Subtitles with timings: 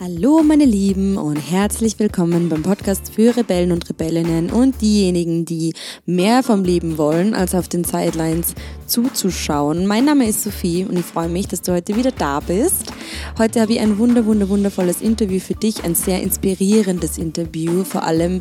[0.00, 5.74] Hallo meine Lieben und herzlich willkommen beim Podcast für Rebellen und Rebellinnen und diejenigen, die
[6.06, 8.54] mehr vom Leben wollen, als auf den Sidelines
[8.86, 9.88] zuzuschauen.
[9.88, 12.92] Mein Name ist Sophie und ich freue mich, dass du heute wieder da bist.
[13.38, 18.04] Heute habe ich ein wunder, wunder, wundervolles Interview für dich, ein sehr inspirierendes Interview, vor
[18.04, 18.40] allem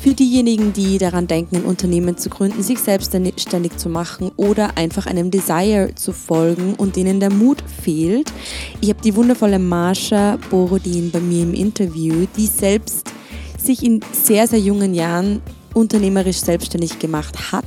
[0.00, 5.06] für diejenigen, die daran denken, ein Unternehmen zu gründen, sich selbstständig zu machen oder einfach
[5.06, 8.32] einem Desire zu folgen und denen der Mut fehlt.
[8.80, 13.10] Ich habe die wundervolle Marsha Borodin bei mir im Interview, die selbst
[13.58, 15.42] sich in sehr, sehr jungen Jahren
[15.74, 17.64] unternehmerisch selbstständig gemacht hat.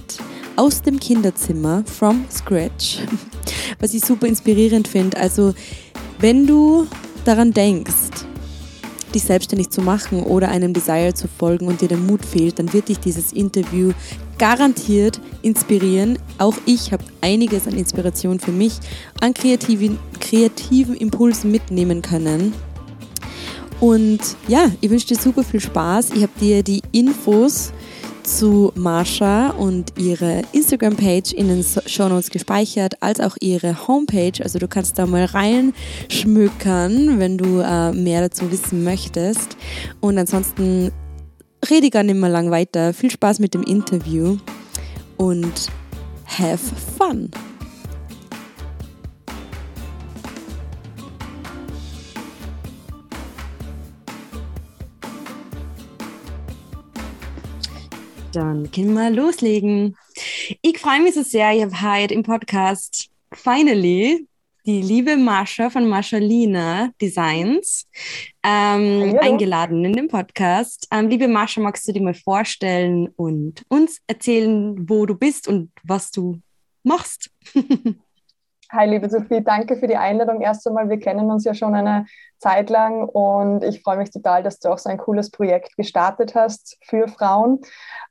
[0.56, 3.00] Aus dem Kinderzimmer, from scratch.
[3.80, 5.18] Was ich super inspirierend finde.
[5.18, 5.54] Also,
[6.20, 6.88] wenn du
[7.24, 8.26] daran denkst,
[9.14, 12.72] dich selbstständig zu machen oder einem Desire zu folgen und dir der Mut fehlt, dann
[12.74, 13.92] wird dich dieses Interview
[14.38, 16.18] garantiert inspirieren.
[16.38, 18.80] Auch ich habe einiges an Inspiration für mich,
[19.22, 22.54] an kreativen, kreativen Impulsen mitnehmen können.
[23.80, 26.12] Und ja, ich wünsche dir super viel Spaß.
[26.12, 27.72] Ich habe dir die Infos
[28.38, 34.44] zu Marsha und ihre Instagram-Page in den Shownotes gespeichert, als auch ihre Homepage.
[34.44, 39.58] Also du kannst da mal reinschmückern, wenn du äh, mehr dazu wissen möchtest.
[40.00, 40.92] Und ansonsten
[41.70, 42.94] rede ich gar nicht mehr lang weiter.
[42.94, 44.38] Viel Spaß mit dem Interview
[45.18, 45.70] und
[46.26, 47.32] have fun!
[58.32, 59.98] Dann können wir loslegen.
[60.62, 64.28] Ich freue mich so sehr, ich habe heute im Podcast finally
[64.66, 67.88] die liebe Marsha von Marshalina Designs
[68.44, 70.88] ähm, eingeladen in dem Podcast.
[70.92, 75.72] Ähm, liebe Marsha, magst du dir mal vorstellen und uns erzählen, wo du bist und
[75.84, 76.40] was du
[76.84, 77.32] machst?
[78.72, 80.42] Hi, liebe Sophie, danke für die Einladung.
[80.42, 82.06] Erst einmal, wir kennen uns ja schon eine
[82.38, 86.36] Zeit lang und ich freue mich total, dass du auch so ein cooles Projekt gestartet
[86.36, 87.62] hast für Frauen.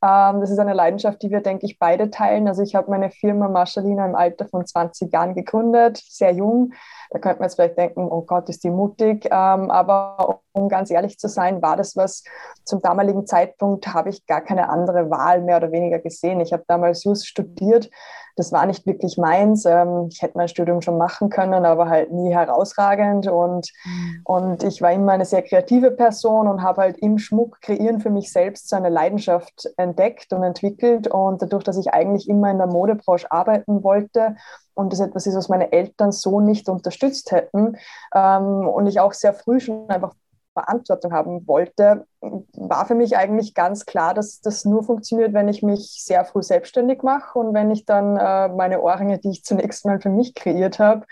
[0.02, 2.48] Ähm, das ist eine Leidenschaft, die wir, denke ich, beide teilen.
[2.48, 6.72] Also ich habe meine Firma Marschalina im Alter von 20 Jahren gegründet, sehr jung.
[7.10, 9.26] Da könnte man jetzt vielleicht denken, oh Gott, ist die mutig.
[9.26, 12.24] Ähm, aber um ganz ehrlich zu sein, war das was,
[12.64, 16.40] zum damaligen Zeitpunkt habe ich gar keine andere Wahl mehr oder weniger gesehen.
[16.40, 17.90] Ich habe damals Just studiert
[18.38, 19.64] das war nicht wirklich meins.
[19.64, 23.26] Ähm, ich hätte mein Studium schon machen können, aber halt nie herausragend.
[23.26, 24.20] Und, mhm.
[24.24, 28.10] und ich war immer eine sehr kreative Person und habe halt im Schmuck kreieren für
[28.10, 31.08] mich selbst so eine Leidenschaft entdeckt und entwickelt.
[31.08, 34.36] Und dadurch, dass ich eigentlich immer in der Modebranche arbeiten wollte
[34.74, 37.76] und das etwas ist, was meine Eltern so nicht unterstützt hätten
[38.14, 40.14] ähm, und ich auch sehr früh schon einfach
[40.58, 45.62] Verantwortung haben wollte, war für mich eigentlich ganz klar, dass das nur funktioniert, wenn ich
[45.62, 49.86] mich sehr früh selbstständig mache und wenn ich dann äh, meine Ohrringe, die ich zunächst
[49.86, 51.06] mal für mich kreiert habe,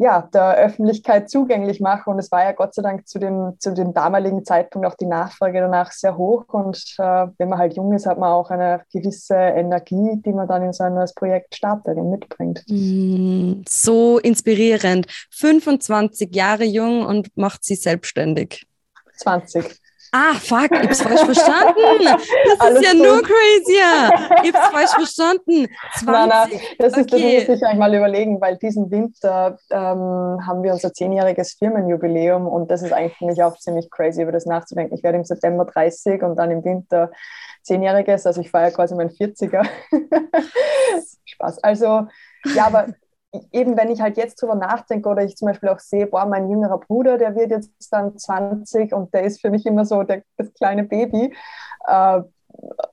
[0.00, 2.08] ja, der Öffentlichkeit zugänglich mache.
[2.08, 5.04] Und es war ja Gott sei Dank zu dem, zu dem damaligen Zeitpunkt auch die
[5.04, 6.44] Nachfrage danach sehr hoch.
[6.48, 10.48] Und äh, wenn man halt jung ist, hat man auch eine gewisse Energie, die man
[10.48, 12.64] dann in so ein neues Projekt startet und mitbringt.
[12.66, 15.06] Mm, so inspirierend.
[15.32, 18.66] 25 Jahre jung und macht sie selbstständig.
[19.18, 19.79] 20.
[20.12, 22.04] Ah, fuck, ich hab's falsch verstanden.
[22.04, 23.02] Das Alles ist ja gut.
[23.02, 24.40] nur crazier.
[24.44, 25.68] Ich hab's falsch verstanden.
[25.98, 26.06] 20.
[26.06, 27.38] Nein, nein, das, ist, okay.
[27.38, 32.46] das muss ich euch mal überlegen, weil diesen Winter ähm, haben wir unser zehnjähriges Firmenjubiläum
[32.46, 34.94] und das ist eigentlich für mich auch ziemlich crazy, über das nachzudenken.
[34.94, 37.10] Ich werde im September 30 und dann im Winter
[37.62, 39.66] zehnjähriges, also ich feiere quasi mein 40er.
[41.24, 41.62] Spaß.
[41.62, 42.06] Also,
[42.54, 42.88] ja, aber
[43.52, 46.50] eben wenn ich halt jetzt drüber nachdenke oder ich zum Beispiel auch sehe, boah, mein
[46.50, 50.22] jüngerer Bruder, der wird jetzt dann 20 und der ist für mich immer so der,
[50.36, 51.34] das kleine Baby.
[51.86, 52.22] Äh,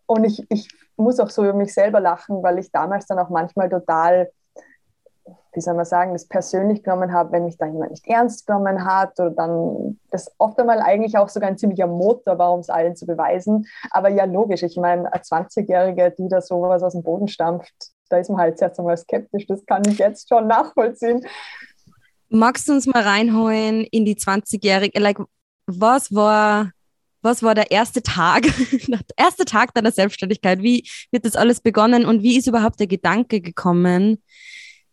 [0.06, 3.30] und ich, ich muss auch so über mich selber lachen, weil ich damals dann auch
[3.30, 4.31] manchmal total,
[5.53, 8.86] wie soll man sagen, das persönlich genommen habe, wenn mich da jemand nicht ernst genommen
[8.86, 12.69] hat oder dann das oft einmal eigentlich auch sogar ein ziemlicher Motor war, um es
[12.69, 13.66] allen zu beweisen.
[13.90, 18.18] Aber ja, logisch, ich meine, eine 20-Jährige, die da sowas aus dem Boden stampft, da
[18.18, 19.45] ist man halt zuerst einmal skeptisch.
[19.47, 21.25] Das kann ich jetzt schon nachvollziehen.
[22.29, 25.00] Magst du uns mal reinholen in die 20-Jährige?
[25.00, 25.18] Like,
[25.65, 26.71] was war,
[27.21, 28.44] was war der erste Tag,
[28.88, 30.62] der erste Tag deiner Selbstständigkeit?
[30.62, 34.21] Wie wird das alles begonnen und wie ist überhaupt der Gedanke gekommen?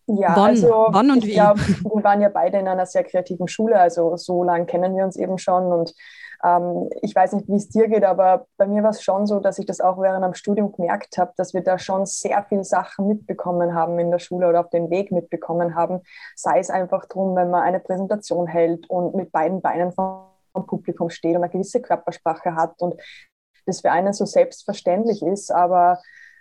[0.06, 3.48] Ja, wann, also wann und ich glaube, wir waren ja beide in einer sehr kreativen
[3.48, 5.94] Schule, also so lange kennen wir uns eben schon und
[6.42, 9.40] ähm, ich weiß nicht, wie es dir geht, aber bei mir war es schon so,
[9.40, 12.64] dass ich das auch während am Studium gemerkt habe, dass wir da schon sehr viele
[12.64, 16.00] Sachen mitbekommen haben in der Schule oder auf den Weg mitbekommen haben.
[16.34, 20.26] Sei es einfach darum, wenn man eine Präsentation hält und mit beiden Beinen vom
[20.66, 22.94] Publikum steht und eine gewisse Körpersprache hat und
[23.66, 26.00] das für einen so selbstverständlich ist, aber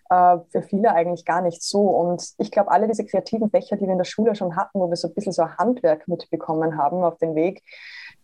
[0.09, 1.81] äh, für viele eigentlich gar nicht so.
[1.81, 4.89] Und ich glaube, alle diese kreativen Fächer, die wir in der Schule schon hatten, wo
[4.89, 7.63] wir so ein bisschen so Handwerk mitbekommen haben auf den Weg,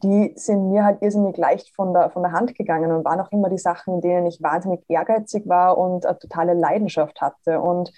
[0.04, 3.32] die sind mir halt irrsinnig leicht von der, von der Hand gegangen und waren auch
[3.32, 7.60] immer die Sachen, in denen ich wahnsinnig ehrgeizig war und eine totale Leidenschaft hatte.
[7.60, 7.92] Und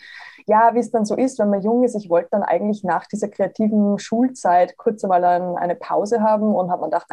[0.48, 3.06] ja, wie es dann so ist, wenn man jung ist, ich wollte dann eigentlich nach
[3.08, 7.08] dieser kreativen Schulzeit kurz einmal ein, eine Pause haben und habe mir gedacht,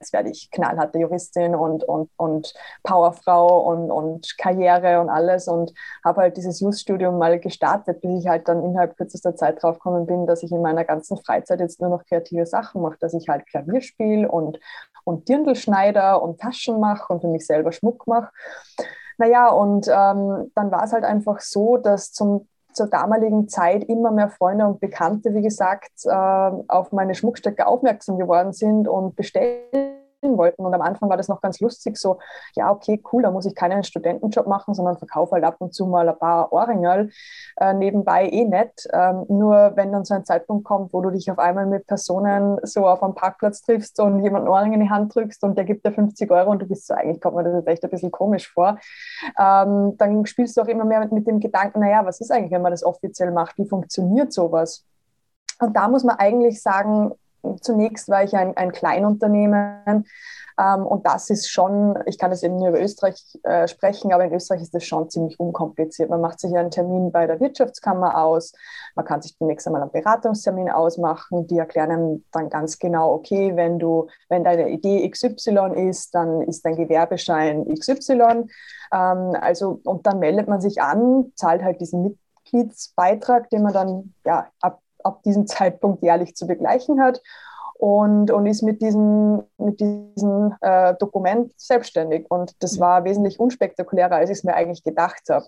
[0.00, 5.72] jetzt werde ich knallharte Juristin und, und, und Powerfrau und, und Karriere und alles und
[6.02, 10.06] habe halt dieses Just-Studium mal gestartet, bis ich halt dann innerhalb kürzester Zeit drauf gekommen
[10.06, 13.28] bin, dass ich in meiner ganzen Freizeit jetzt nur noch kreative Sachen mache, dass ich
[13.28, 14.58] halt Klavier spiele und,
[15.04, 18.30] und Dirndl schneide und Taschen mache und für mich selber Schmuck mache.
[19.18, 24.10] Naja, und ähm, dann war es halt einfach so, dass zum zur damaligen Zeit immer
[24.10, 29.99] mehr Freunde und Bekannte, wie gesagt, äh, auf meine Schmuckstücke aufmerksam geworden sind und bestellen
[30.22, 30.64] wollten.
[30.64, 32.18] Und am Anfang war das noch ganz lustig, so,
[32.54, 35.86] ja, okay, cool, da muss ich keinen Studentenjob machen, sondern verkaufe halt ab und zu
[35.86, 37.10] mal ein paar Ohrringerl
[37.56, 38.86] äh, nebenbei eh nett.
[38.92, 42.58] Ähm, nur wenn dann so ein Zeitpunkt kommt, wo du dich auf einmal mit Personen
[42.62, 45.86] so auf einem Parkplatz triffst und jemand Ohrring in die Hand drückst und der gibt
[45.86, 48.10] dir 50 Euro und du bist so, eigentlich kommt mir das jetzt echt ein bisschen
[48.10, 48.78] komisch vor,
[49.38, 52.52] ähm, dann spielst du auch immer mehr mit, mit dem Gedanken, naja, was ist eigentlich,
[52.52, 53.56] wenn man das offiziell macht?
[53.58, 54.84] Wie funktioniert sowas?
[55.60, 57.12] Und da muss man eigentlich sagen,
[57.60, 60.04] Zunächst war ich ein, ein Kleinunternehmen
[60.60, 64.24] ähm, und das ist schon, ich kann es eben nur über Österreich äh, sprechen, aber
[64.24, 66.10] in Österreich ist das schon ziemlich unkompliziert.
[66.10, 68.52] Man macht sich einen Termin bei der Wirtschaftskammer aus,
[68.94, 73.56] man kann sich zunächst einmal einen Beratungstermin ausmachen, die erklären einem dann ganz genau, okay,
[73.56, 78.46] wenn du, wenn deine Idee XY ist, dann ist dein Gewerbeschein XY.
[78.92, 84.14] Ähm, also, und dann meldet man sich an, zahlt halt diesen Mitgliedsbeitrag, den man dann
[84.24, 87.20] ja, ab ab diesem Zeitpunkt jährlich zu begleichen hat
[87.80, 92.30] und, und ist mit diesem, mit diesem äh, Dokument selbstständig.
[92.30, 92.80] Und das mhm.
[92.80, 95.46] war wesentlich unspektakulärer, als ich es mir eigentlich gedacht habe.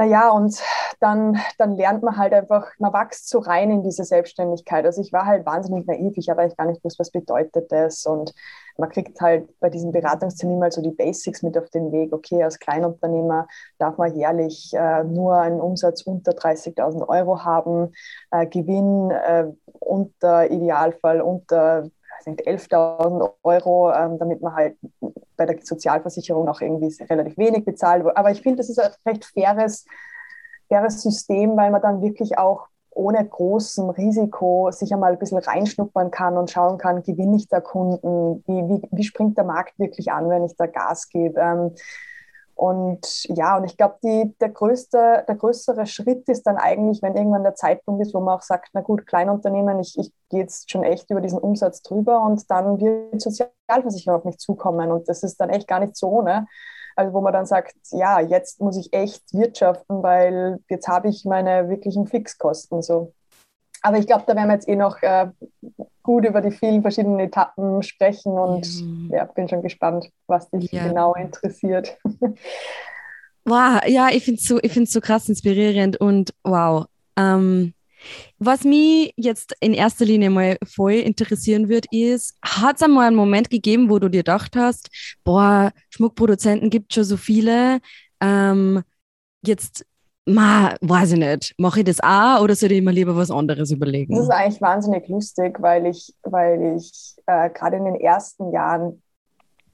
[0.00, 0.58] Naja, und
[1.00, 4.86] dann, dann lernt man halt einfach, man wächst so rein in diese Selbstständigkeit.
[4.86, 8.06] Also ich war halt wahnsinnig naiv, ich habe eigentlich gar nicht gewusst, was bedeutet das.
[8.06, 8.32] Und
[8.78, 12.14] man kriegt halt bei diesem Beratungstermin mal so die Basics mit auf den Weg.
[12.14, 17.92] Okay, als Kleinunternehmer darf man jährlich äh, nur einen Umsatz unter 30.000 Euro haben,
[18.30, 19.48] äh, Gewinn äh,
[19.80, 21.90] unter Idealfall unter
[22.26, 24.76] 11.000 Euro, ähm, damit man halt
[25.36, 28.04] bei der Sozialversicherung auch irgendwie relativ wenig bezahlt.
[28.14, 29.86] Aber ich finde, das ist ein recht faires,
[30.68, 36.10] faires System, weil man dann wirklich auch ohne großem Risiko sich einmal ein bisschen reinschnuppern
[36.10, 40.10] kann und schauen kann, gewinne ich da Kunden, wie, wie, wie springt der Markt wirklich
[40.12, 41.40] an, wenn ich da Gas gebe.
[41.40, 41.74] Ähm,
[42.60, 47.42] und ja, und ich glaube, der, größte, der größere Schritt ist dann eigentlich, wenn irgendwann
[47.42, 50.82] der Zeitpunkt ist, wo man auch sagt, na gut, Kleinunternehmen, ich, ich gehe jetzt schon
[50.82, 54.92] echt über diesen Umsatz drüber und dann wird Sozialversicherung auf mich zukommen.
[54.92, 56.48] Und das ist dann echt gar nicht so ohne.
[56.96, 61.24] Also wo man dann sagt, ja, jetzt muss ich echt wirtschaften, weil jetzt habe ich
[61.24, 62.82] meine wirklichen Fixkosten.
[62.82, 63.14] So.
[63.82, 65.28] Aber ich glaube, da werden wir jetzt eh noch äh,
[66.02, 68.66] gut über die vielen verschiedenen Etappen sprechen und
[69.10, 70.86] ja, ja bin schon gespannt, was dich ja.
[70.86, 71.98] genau interessiert.
[73.46, 76.84] Wow, ja, ich finde es so, so krass inspirierend und wow.
[77.16, 77.72] Ähm,
[78.38, 83.16] was mich jetzt in erster Linie mal voll interessieren wird, ist, hat es einmal einen
[83.16, 84.90] Moment gegeben, wo du dir gedacht hast,
[85.24, 87.80] boah, Schmuckproduzenten gibt schon so viele,
[88.20, 88.82] ähm,
[89.42, 89.84] jetzt
[90.30, 91.54] Ma, weiß ich nicht.
[91.58, 94.14] Mache ich das auch oder soll ich mir lieber was anderes überlegen?
[94.14, 99.02] Das ist eigentlich wahnsinnig lustig, weil ich, weil ich äh, gerade in den ersten Jahren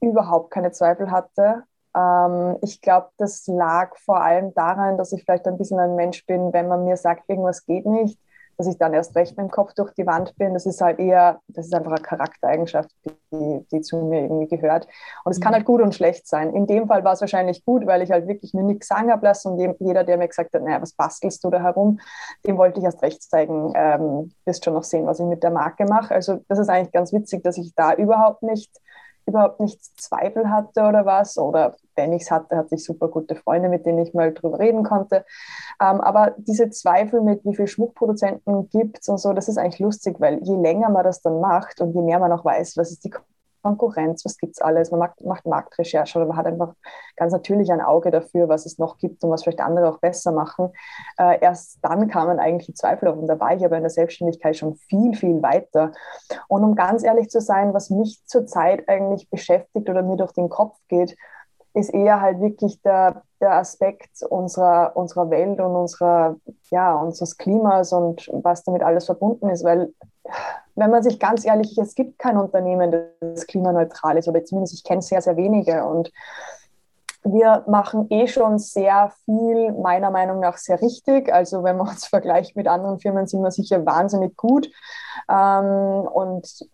[0.01, 1.63] überhaupt keine Zweifel hatte.
[1.95, 6.25] Ähm, ich glaube, das lag vor allem daran, dass ich vielleicht ein bisschen ein Mensch
[6.25, 8.19] bin, wenn man mir sagt, irgendwas geht nicht,
[8.57, 10.53] dass ich dann erst recht mit dem Kopf durch die Wand bin.
[10.53, 12.89] Das ist halt eher, das ist einfach eine Charaktereigenschaft,
[13.31, 14.87] die, die zu mir irgendwie gehört.
[15.23, 15.43] Und es mhm.
[15.43, 16.53] kann halt gut und schlecht sein.
[16.53, 19.25] In dem Fall war es wahrscheinlich gut, weil ich halt wirklich mir nichts sagen habe
[19.25, 21.99] lassen und jeder, der mir gesagt hat, naja, was bastelst du da herum,
[22.45, 25.51] dem wollte ich erst recht zeigen, ähm, wirst schon noch sehen, was ich mit der
[25.51, 26.15] Marke mache.
[26.15, 28.71] Also das ist eigentlich ganz witzig, dass ich da überhaupt nicht
[29.27, 31.37] überhaupt nicht Zweifel hatte oder was.
[31.37, 34.59] Oder wenn ich es hatte, hatte ich super gute Freunde, mit denen ich mal drüber
[34.59, 35.25] reden konnte.
[35.81, 39.79] Ähm, aber diese Zweifel mit, wie viele Schmuckproduzenten gibt es und so, das ist eigentlich
[39.79, 42.91] lustig, weil je länger man das dann macht und je mehr man auch weiß, was
[42.91, 43.11] ist die
[43.61, 46.73] Konkurrenz, was gibt es alles, man macht, macht Marktrecherche oder man hat einfach
[47.15, 50.31] ganz natürlich ein Auge dafür, was es noch gibt und was vielleicht andere auch besser
[50.31, 50.69] machen.
[51.17, 53.89] Äh, erst dann kamen eigentlich die Zweifel auf und da war ich aber in der
[53.89, 55.91] Selbstständigkeit schon viel, viel weiter.
[56.47, 60.49] Und um ganz ehrlich zu sein, was mich zurzeit eigentlich beschäftigt oder mir durch den
[60.49, 61.15] Kopf geht,
[61.73, 66.37] ist eher halt wirklich der, der Aspekt unserer, unserer Welt und unserer,
[66.71, 69.93] ja, unseres Klimas und was damit alles verbunden ist, weil
[70.77, 74.83] wenn man sich ganz ehrlich, es gibt kein Unternehmen, das klimaneutral ist, oder zumindest ich
[74.83, 75.83] kenne sehr, sehr wenige.
[75.83, 76.11] Und
[77.23, 81.33] wir machen eh schon sehr viel, meiner Meinung nach, sehr richtig.
[81.33, 84.69] Also wenn man uns vergleicht mit anderen Firmen, sind wir sicher wahnsinnig gut.
[85.29, 86.69] Ähm, und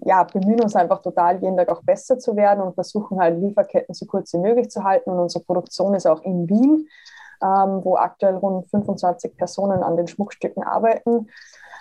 [0.00, 3.94] ja, bemühen uns einfach total, jeden Tag auch besser zu werden und versuchen halt Lieferketten
[3.94, 5.10] so kurz wie möglich zu halten.
[5.10, 6.86] Und unsere Produktion ist auch in Wien,
[7.42, 11.28] ähm, wo aktuell rund 25 Personen an den Schmuckstücken arbeiten.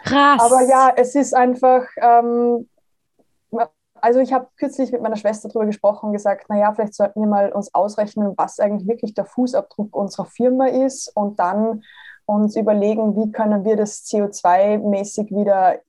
[0.05, 0.41] Krass.
[0.41, 2.69] Aber ja, es ist einfach, ähm,
[3.95, 7.27] also ich habe kürzlich mit meiner Schwester darüber gesprochen und gesagt, naja, vielleicht sollten wir
[7.27, 11.81] mal uns ausrechnen, was eigentlich wirklich der Fußabdruck unserer Firma ist und dann
[12.25, 15.79] uns überlegen, wie können wir das CO2-mäßig wieder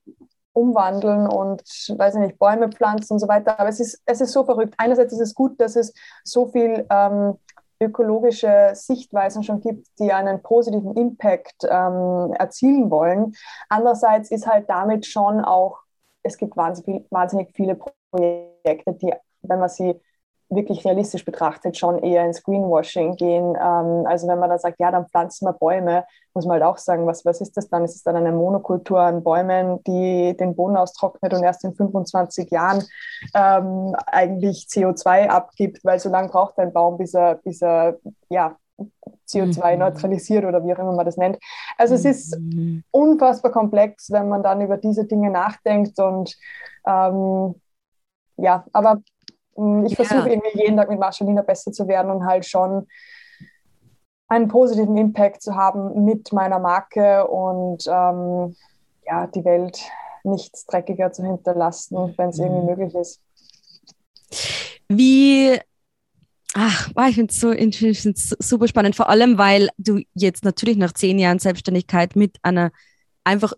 [0.52, 3.60] umwandeln und, weiß ich nicht, Bäume pflanzen und so weiter.
[3.60, 4.74] Aber es ist, es ist so verrückt.
[4.78, 5.92] Einerseits ist es gut, dass es
[6.24, 7.34] so viel ähm,
[7.80, 13.34] ökologische Sichtweisen schon gibt, die einen positiven Impact ähm, erzielen wollen.
[13.68, 15.78] Andererseits ist halt damit schon auch,
[16.22, 17.76] es gibt wahnsinnig, wahnsinnig viele
[18.10, 20.00] Projekte, die, wenn man sie
[20.48, 23.56] wirklich realistisch betrachtet, schon eher ins Greenwashing gehen.
[23.56, 26.78] Ähm, also wenn man da sagt, ja, dann pflanzen wir Bäume, muss man halt auch
[26.78, 27.84] sagen, was, was ist das dann?
[27.84, 32.50] Ist es dann eine Monokultur an Bäumen, die den Boden austrocknet und erst in 25
[32.50, 32.84] Jahren
[33.34, 37.98] ähm, eigentlich CO2 abgibt, weil so lange braucht ein Baum, bis er, bis er
[38.28, 38.56] ja,
[39.26, 39.78] CO2 mhm.
[39.80, 41.38] neutralisiert oder wie auch immer man das nennt.
[41.78, 42.84] Also es ist mhm.
[42.90, 46.36] unfassbar komplex, wenn man dann über diese Dinge nachdenkt und
[46.86, 47.54] ähm,
[48.36, 49.00] ja, aber
[49.56, 50.04] hm, ich ja.
[50.04, 52.86] versuche irgendwie jeden Tag mit Marcelina besser zu werden und halt schon
[54.28, 58.56] einen positiven Impact zu haben mit meiner Marke und ähm,
[59.06, 59.80] ja, die Welt
[60.24, 62.66] nichts dreckiger zu hinterlassen, wenn es irgendwie mhm.
[62.66, 63.20] möglich ist.
[64.88, 65.58] Wie,
[66.54, 71.18] ach, ich finde es so super spannend, vor allem, weil du jetzt natürlich nach zehn
[71.18, 72.72] Jahren Selbstständigkeit mit einer
[73.24, 73.52] einfach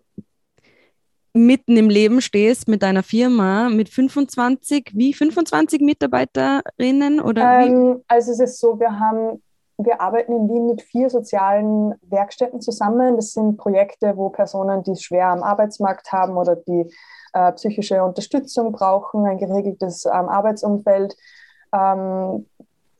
[1.33, 8.31] mitten im Leben stehst mit deiner Firma mit 25, wie 25 Mitarbeiterinnen oder ähm, Also
[8.31, 9.41] es ist so, wir haben
[9.81, 13.15] wir arbeiten in Wien mit vier sozialen Werkstätten zusammen.
[13.15, 16.91] Das sind Projekte, wo Personen, die es schwer am Arbeitsmarkt haben oder die
[17.33, 21.15] äh, psychische Unterstützung brauchen, ein geregeltes ähm, Arbeitsumfeld,
[21.73, 22.45] ähm,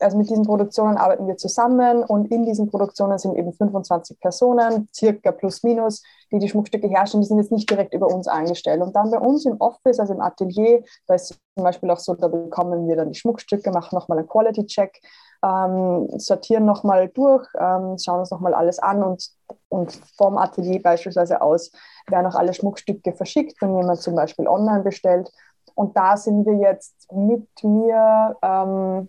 [0.00, 4.88] also mit diesen Produktionen arbeiten wir zusammen und in diesen Produktionen sind eben 25 Personen,
[4.94, 6.02] circa plus minus,
[6.32, 7.22] die die Schmuckstücke herstellen.
[7.22, 8.80] Die sind jetzt nicht direkt über uns angestellt.
[8.80, 12.14] Und dann bei uns im Office, also im Atelier, da ist zum Beispiel auch so,
[12.14, 15.00] da bekommen wir dann die Schmuckstücke, machen nochmal einen Quality-Check,
[15.44, 19.30] ähm, sortieren nochmal durch, ähm, schauen uns nochmal alles an und,
[19.68, 21.72] und vom Atelier beispielsweise aus
[22.08, 25.30] werden auch alle Schmuckstücke verschickt, wenn jemand zum Beispiel online bestellt.
[25.74, 29.08] Und da sind wir jetzt mit mir ähm,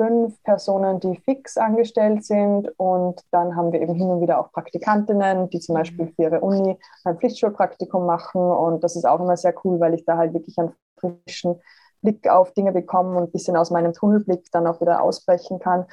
[0.00, 4.50] fünf Personen, die fix angestellt sind und dann haben wir eben hin und wieder auch
[4.50, 9.36] Praktikantinnen, die zum Beispiel für ihre Uni ein Pflichtschulpraktikum machen und das ist auch immer
[9.36, 11.60] sehr cool, weil ich da halt wirklich einen frischen
[12.00, 15.84] Blick auf Dinge bekomme und ein bisschen aus meinem Tunnelblick dann auch wieder ausbrechen kann.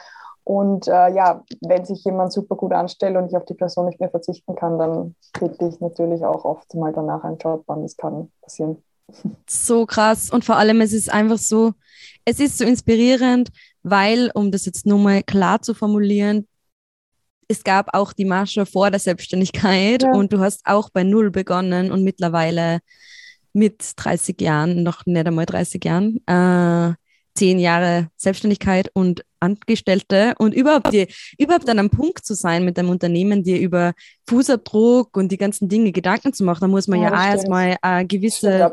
[0.45, 3.99] Und äh, ja, wenn sich jemand super gut anstellt und ich auf die Person nicht
[3.99, 7.81] mehr verzichten kann, dann kriege ich natürlich auch oft mal danach einen Job an.
[7.81, 8.81] Das kann passieren.
[9.49, 10.29] So krass.
[10.29, 11.73] Und vor allem, es ist einfach so,
[12.25, 13.49] es ist so inspirierend,
[13.89, 16.47] weil, um das jetzt nur mal klar zu formulieren,
[17.47, 20.11] es gab auch die Marsche vor der Selbstständigkeit ja.
[20.11, 22.79] und du hast auch bei Null begonnen und mittlerweile
[23.53, 26.93] mit 30 Jahren, noch nicht einmal 30 Jahren, äh,
[27.35, 30.33] zehn Jahre Selbstständigkeit und Angestellte.
[30.39, 33.93] Und überhaupt, die, überhaupt an einem Punkt zu sein mit einem Unternehmen, dir über
[34.27, 37.77] Fußabdruck und die ganzen Dinge Gedanken zu machen, da muss man ja, ja auch erstmal
[37.81, 38.69] eine gewisse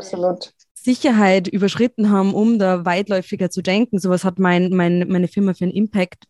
[0.85, 3.99] Sicherheit überschritten haben, um da weitläufiger zu denken.
[3.99, 6.25] Sowas hat mein, mein, meine Firma für einen Impact.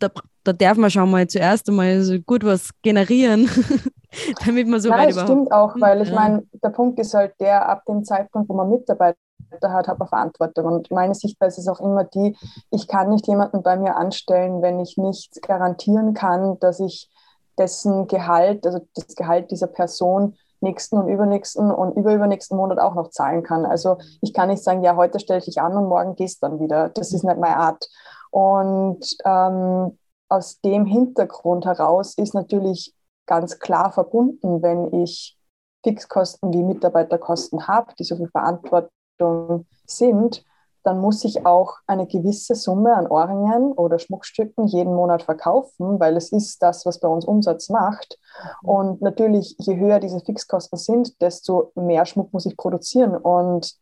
[0.00, 0.10] Da,
[0.42, 3.48] da darf man schon mal zuerst einmal so gut was generieren,
[4.44, 6.14] damit man so Nein, weit das stimmt auch, weil ich ja.
[6.14, 9.16] meine, der Punkt ist halt der, ab dem Zeitpunkt, wo man Mitarbeiter
[9.62, 10.64] hat, hat man Verantwortung.
[10.66, 12.36] Und meine Sichtweise ist auch immer die,
[12.70, 17.08] ich kann nicht jemanden bei mir anstellen, wenn ich nicht garantieren kann, dass ich
[17.56, 23.10] dessen Gehalt, also das Gehalt dieser Person nächsten und übernächsten und überübernächsten Monat auch noch
[23.10, 23.64] zahlen kann.
[23.64, 26.60] Also ich kann nicht sagen, ja, heute stelle ich dich an und morgen gehst dann
[26.60, 26.88] wieder.
[26.90, 27.88] Das ist nicht meine Art.
[28.30, 29.98] Und ähm,
[30.28, 32.94] aus dem Hintergrund heraus ist natürlich
[33.26, 35.36] ganz klar verbunden, wenn ich
[35.82, 40.44] Fixkosten wie Mitarbeiterkosten habe, die so viel Verantwortung sind,
[40.82, 46.16] dann muss ich auch eine gewisse Summe an Ohrringen oder Schmuckstücken jeden Monat verkaufen, weil
[46.16, 48.18] es ist das, was bei uns Umsatz macht.
[48.62, 48.68] Mhm.
[48.68, 53.16] Und natürlich, je höher diese Fixkosten sind, desto mehr Schmuck muss ich produzieren.
[53.16, 53.74] Und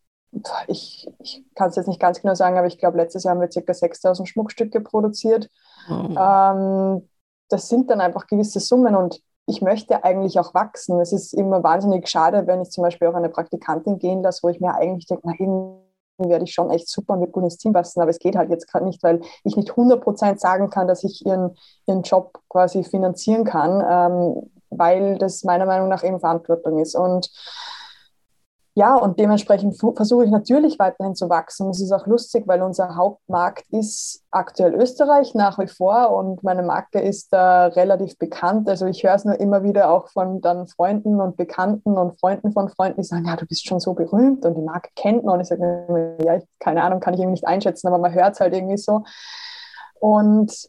[0.67, 3.40] ich, ich kann es jetzt nicht ganz genau sagen, aber ich glaube, letztes Jahr haben
[3.40, 3.75] wir ca.
[3.75, 5.49] 6000 Schmuckstücke produziert.
[5.88, 6.19] Mhm.
[6.21, 7.09] Ähm,
[7.49, 11.00] das sind dann einfach gewisse Summen und ich möchte eigentlich auch wachsen.
[11.00, 14.50] Es ist immer wahnsinnig schade, wenn ich zum Beispiel auch eine Praktikantin gehen lasse, wo
[14.50, 15.33] ich mir eigentlich denke, na,
[16.18, 18.70] werde ich schon echt super mit gut ins Team passen, aber es geht halt jetzt
[18.70, 21.56] gerade nicht, weil ich nicht 100% sagen kann, dass ich ihren,
[21.87, 26.94] ihren Job quasi finanzieren kann, ähm, weil das meiner Meinung nach eben Verantwortung ist.
[26.94, 27.30] Und
[28.78, 31.68] ja, und dementsprechend versuche ich natürlich weiterhin zu wachsen.
[31.70, 36.62] Es ist auch lustig, weil unser Hauptmarkt ist aktuell Österreich nach wie vor und meine
[36.62, 38.68] Marke ist da relativ bekannt.
[38.68, 42.52] Also ich höre es nur immer wieder auch von dann Freunden und Bekannten und Freunden
[42.52, 45.35] von Freunden, die sagen, ja, du bist schon so berühmt und die Marke kennt man.
[45.35, 48.35] Und ich sage mir, ja, keine Ahnung, kann ich irgendwie nicht einschätzen, aber man hört
[48.35, 49.02] es halt irgendwie so.
[49.99, 50.68] Und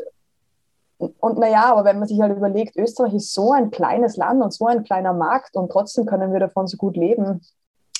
[0.97, 4.51] und naja, aber wenn man sich halt überlegt, Österreich ist so ein kleines Land und
[4.51, 7.41] so ein kleiner Markt und trotzdem können wir davon so gut leben,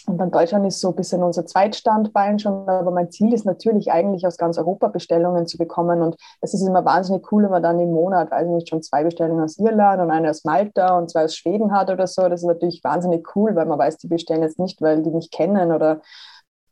[0.07, 3.91] und dann Deutschland ist so ein bisschen unser Zweitstandbein schon, aber mein Ziel ist natürlich
[3.91, 6.01] eigentlich aus ganz Europa Bestellungen zu bekommen.
[6.01, 9.03] Und es ist immer wahnsinnig cool, wenn man dann im Monat, weiß nicht, schon zwei
[9.03, 12.27] Bestellungen aus Irland und eine aus Malta und zwei aus Schweden hat oder so.
[12.29, 15.31] Das ist natürlich wahnsinnig cool, weil man weiß, die bestellen jetzt nicht, weil die mich
[15.31, 16.01] kennen oder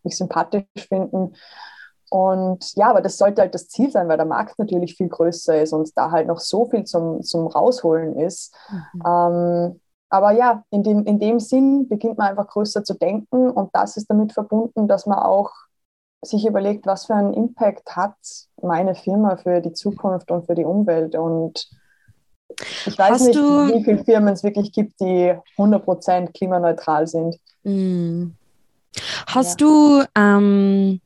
[0.04, 1.34] mich sympathisch finden.
[2.10, 5.62] Und ja, aber das sollte halt das Ziel sein, weil der Markt natürlich viel größer
[5.62, 8.56] ist und da halt noch so viel zum, zum Rausholen ist.
[8.70, 9.04] Mhm.
[9.06, 13.70] Ähm, aber ja, in dem, in dem Sinn beginnt man einfach größer zu denken und
[13.74, 15.52] das ist damit verbunden, dass man auch
[16.24, 18.16] sich überlegt, was für einen Impact hat
[18.62, 21.16] meine Firma für die Zukunft und für die Umwelt.
[21.16, 21.70] Und
[22.86, 27.38] ich weiß Hast nicht, wie viele Firmen es wirklich gibt, die 100% klimaneutral sind.
[27.64, 28.32] Mm.
[29.28, 29.68] Hast ja.
[29.68, 31.02] du, ähm,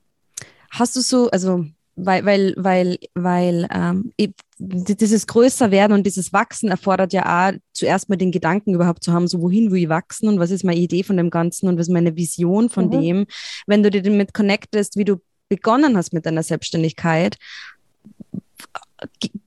[0.71, 1.65] hast du so, also
[2.05, 4.11] weil, weil, weil, weil ähm,
[4.57, 9.27] dieses Größerwerden und dieses Wachsen erfordert ja auch zuerst mal den Gedanken überhaupt zu haben,
[9.27, 11.87] so wohin will ich wachsen und was ist meine Idee von dem Ganzen und was
[11.87, 12.91] ist meine Vision von mhm.
[12.91, 13.25] dem.
[13.65, 15.17] Wenn du dir damit connectest, wie du
[15.49, 17.37] begonnen hast mit deiner Selbstständigkeit,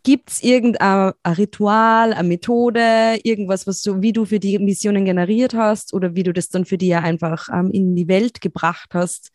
[0.02, 5.54] gibt es irgendein Ritual, eine Methode, irgendwas, was so, wie du für die Missionen generiert
[5.54, 9.30] hast oder wie du das dann für dich einfach ähm, in die Welt gebracht hast?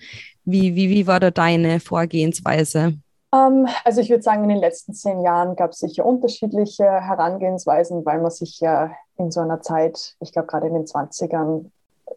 [0.46, 2.98] Wie, wie, wie war da deine Vorgehensweise?
[3.34, 8.06] Ähm, also ich würde sagen, in den letzten zehn Jahren gab es sicher unterschiedliche Herangehensweisen,
[8.06, 11.70] weil man sich ja in so einer Zeit, ich glaube gerade in den 20ern,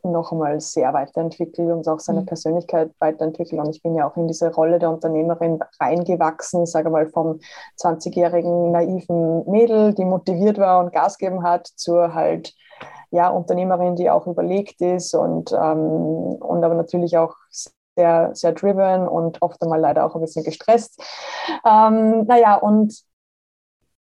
[0.02, 2.26] noch einmal sehr weiterentwickelt und auch seine mhm.
[2.26, 3.61] Persönlichkeit weiterentwickelt.
[3.61, 7.40] Und ich bin ja auch in diese Rolle der Unternehmerin reingewachsen, sage mal vom
[7.79, 12.55] 20-jährigen naiven Mädel, die motiviert war und Gas geben hat, zur halt
[13.11, 17.37] ja, Unternehmerin, die auch überlegt ist und, ähm, und aber natürlich auch
[17.96, 21.02] sehr, sehr driven und oft einmal leider auch ein bisschen gestresst.
[21.66, 22.94] Ähm, naja, und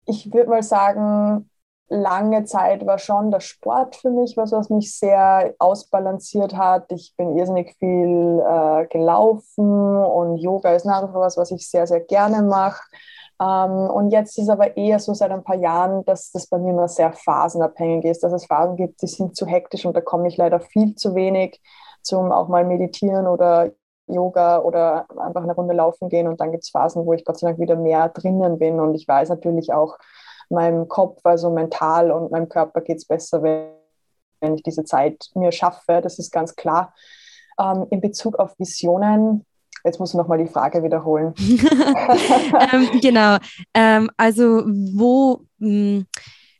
[0.05, 1.49] ich würde mal sagen,
[1.87, 6.91] lange Zeit war schon der Sport für mich was, was mich sehr ausbalanciert hat.
[6.91, 11.69] Ich bin irrsinnig viel äh, gelaufen und Yoga ist nach wie vor was, was ich
[11.69, 12.81] sehr, sehr gerne mache.
[13.39, 16.71] Ähm, und jetzt ist aber eher so seit ein paar Jahren, dass das bei mir
[16.71, 20.27] immer sehr phasenabhängig ist, dass es Phasen gibt, die sind zu hektisch und da komme
[20.27, 21.61] ich leider viel zu wenig
[22.05, 23.71] zum auch mal meditieren oder
[24.07, 26.27] Yoga oder einfach eine Runde laufen gehen.
[26.27, 28.79] Und dann gibt es Phasen, wo ich Gott sei Dank wieder mehr drinnen bin.
[28.79, 29.97] Und ich weiß natürlich auch,
[30.49, 35.51] meinem Kopf, also mental und meinem Körper geht es besser, wenn ich diese Zeit mir
[35.51, 36.01] schaffe.
[36.01, 36.93] Das ist ganz klar.
[37.59, 39.45] Ähm, in Bezug auf Visionen,
[39.83, 41.33] jetzt muss ich nochmal die Frage wiederholen.
[41.39, 43.37] ähm, genau.
[43.73, 46.05] Ähm, also, wo, mh, hm,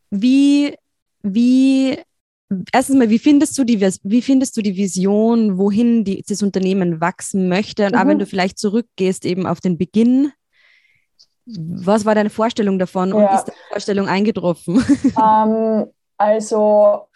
[0.10, 0.75] wie,
[1.21, 1.99] wie
[2.71, 7.01] erstens mal, wie findest du die, wie findest du die Vision, wohin die, das Unternehmen
[7.01, 7.86] wachsen möchte?
[7.86, 7.97] Und mhm.
[7.97, 8.21] auch wenn mhm.
[8.21, 10.31] du vielleicht zurückgehst eben auf den Beginn,
[11.45, 14.84] was war deine Vorstellung davon und ist deine Vorstellung eingetroffen?
[15.17, 17.08] Ähm, also,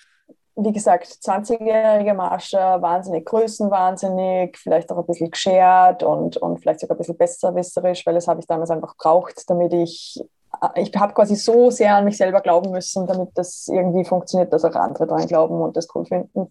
[0.55, 6.95] wie gesagt, 20-jährige Marsha, wahnsinnig größenwahnsinnig, vielleicht auch ein bisschen geschert und, und vielleicht sogar
[6.95, 10.21] ein bisschen besserwisserisch, weil das habe ich damals einfach braucht, damit ich
[10.75, 14.65] ich habe quasi so sehr an mich selber glauben müssen, damit das irgendwie funktioniert, dass
[14.65, 16.49] auch andere dran glauben und das cool finden.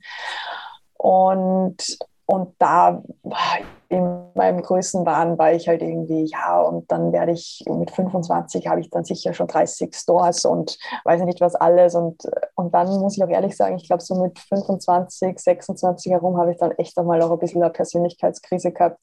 [0.94, 3.02] Und, und da
[3.90, 8.80] in meinem Größenwahn war ich halt irgendwie, ja, und dann werde ich mit 25 habe
[8.80, 11.94] ich dann sicher schon 30 Stores und weiß nicht was alles.
[11.94, 12.22] Und,
[12.54, 16.52] und dann muss ich auch ehrlich sagen, ich glaube, so mit 25, 26 herum habe
[16.52, 19.02] ich dann echt einmal auch ein bisschen eine Persönlichkeitskrise gehabt,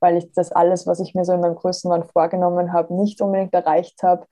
[0.00, 3.54] weil ich das alles, was ich mir so in meinem Größenwahn vorgenommen habe, nicht unbedingt
[3.54, 4.26] erreicht habe.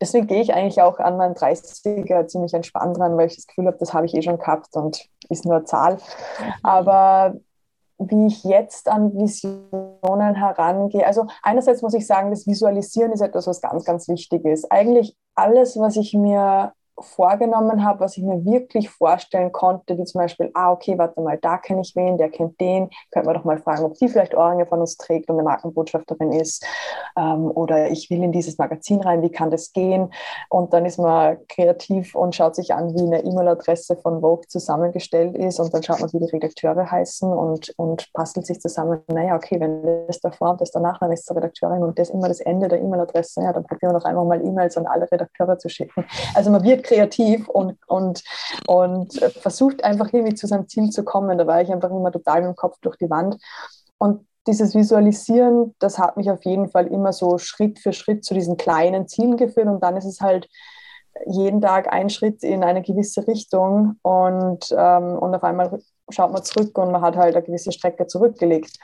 [0.00, 3.66] Deswegen gehe ich eigentlich auch an meinen 30er ziemlich entspannt dran, weil ich das Gefühl
[3.66, 5.98] habe, das habe ich eh schon gehabt und ist nur Zahl.
[6.62, 7.34] Aber
[8.00, 11.06] wie ich jetzt an Visionen herangehe.
[11.06, 14.70] Also einerseits muss ich sagen, das Visualisieren ist etwas, was ganz, ganz wichtig ist.
[14.72, 20.20] Eigentlich alles, was ich mir vorgenommen habe, was ich mir wirklich vorstellen konnte, wie zum
[20.20, 23.44] Beispiel, ah, okay, warte mal, da kenne ich wen, der kennt den, könnte man doch
[23.44, 26.64] mal fragen, ob die vielleicht Ohrringe von uns trägt und eine Markenbotschafterin ist.
[27.16, 30.12] Ähm, oder ich will in dieses Magazin rein, wie kann das gehen?
[30.48, 35.36] Und dann ist man kreativ und schaut sich an, wie eine E-Mail-Adresse von Vogue zusammengestellt
[35.36, 39.36] ist und dann schaut man, wie die Redakteure heißen und, und bastelt sich zusammen, naja,
[39.36, 42.40] okay, wenn das davor und das danach, dann ist zur Redakteurin und das immer das
[42.40, 45.68] Ende der E-Mail-Adresse, ja, dann probieren wir doch einfach mal E-Mails an alle Redakteure zu
[45.68, 46.04] schicken.
[46.34, 48.22] Also man wird kreativ und, und,
[48.66, 51.38] und versucht einfach irgendwie zu seinem Ziel zu kommen.
[51.38, 53.36] Da war ich einfach immer total mit dem Kopf durch die Wand.
[53.98, 58.34] Und dieses Visualisieren, das hat mich auf jeden Fall immer so Schritt für Schritt zu
[58.34, 59.68] diesen kleinen Zielen geführt.
[59.68, 60.48] Und dann ist es halt
[61.26, 66.42] jeden Tag ein Schritt in eine gewisse Richtung und, ähm, und auf einmal schaut man
[66.42, 68.78] zurück und man hat halt eine gewisse Strecke zurückgelegt.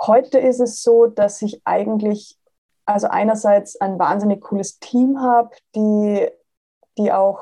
[0.00, 2.36] Heute ist es so, dass ich eigentlich
[2.84, 6.28] also einerseits ein wahnsinnig cooles Team habe, die
[6.98, 7.40] die auch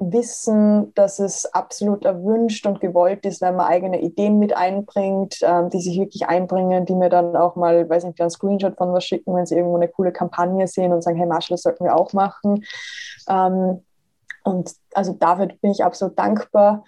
[0.00, 5.68] wissen, dass es absolut erwünscht und gewollt ist, wenn man eigene Ideen mit einbringt, ähm,
[5.68, 9.04] die sich wirklich einbringen, die mir dann auch mal, weiß nicht, einen Screenshot von was
[9.04, 11.94] schicken, wenn sie irgendwo eine coole Kampagne sehen und sagen, hey Marshall, das sollten wir
[11.94, 12.64] auch machen.
[13.28, 13.84] Ähm,
[14.42, 16.84] und also dafür bin ich absolut dankbar.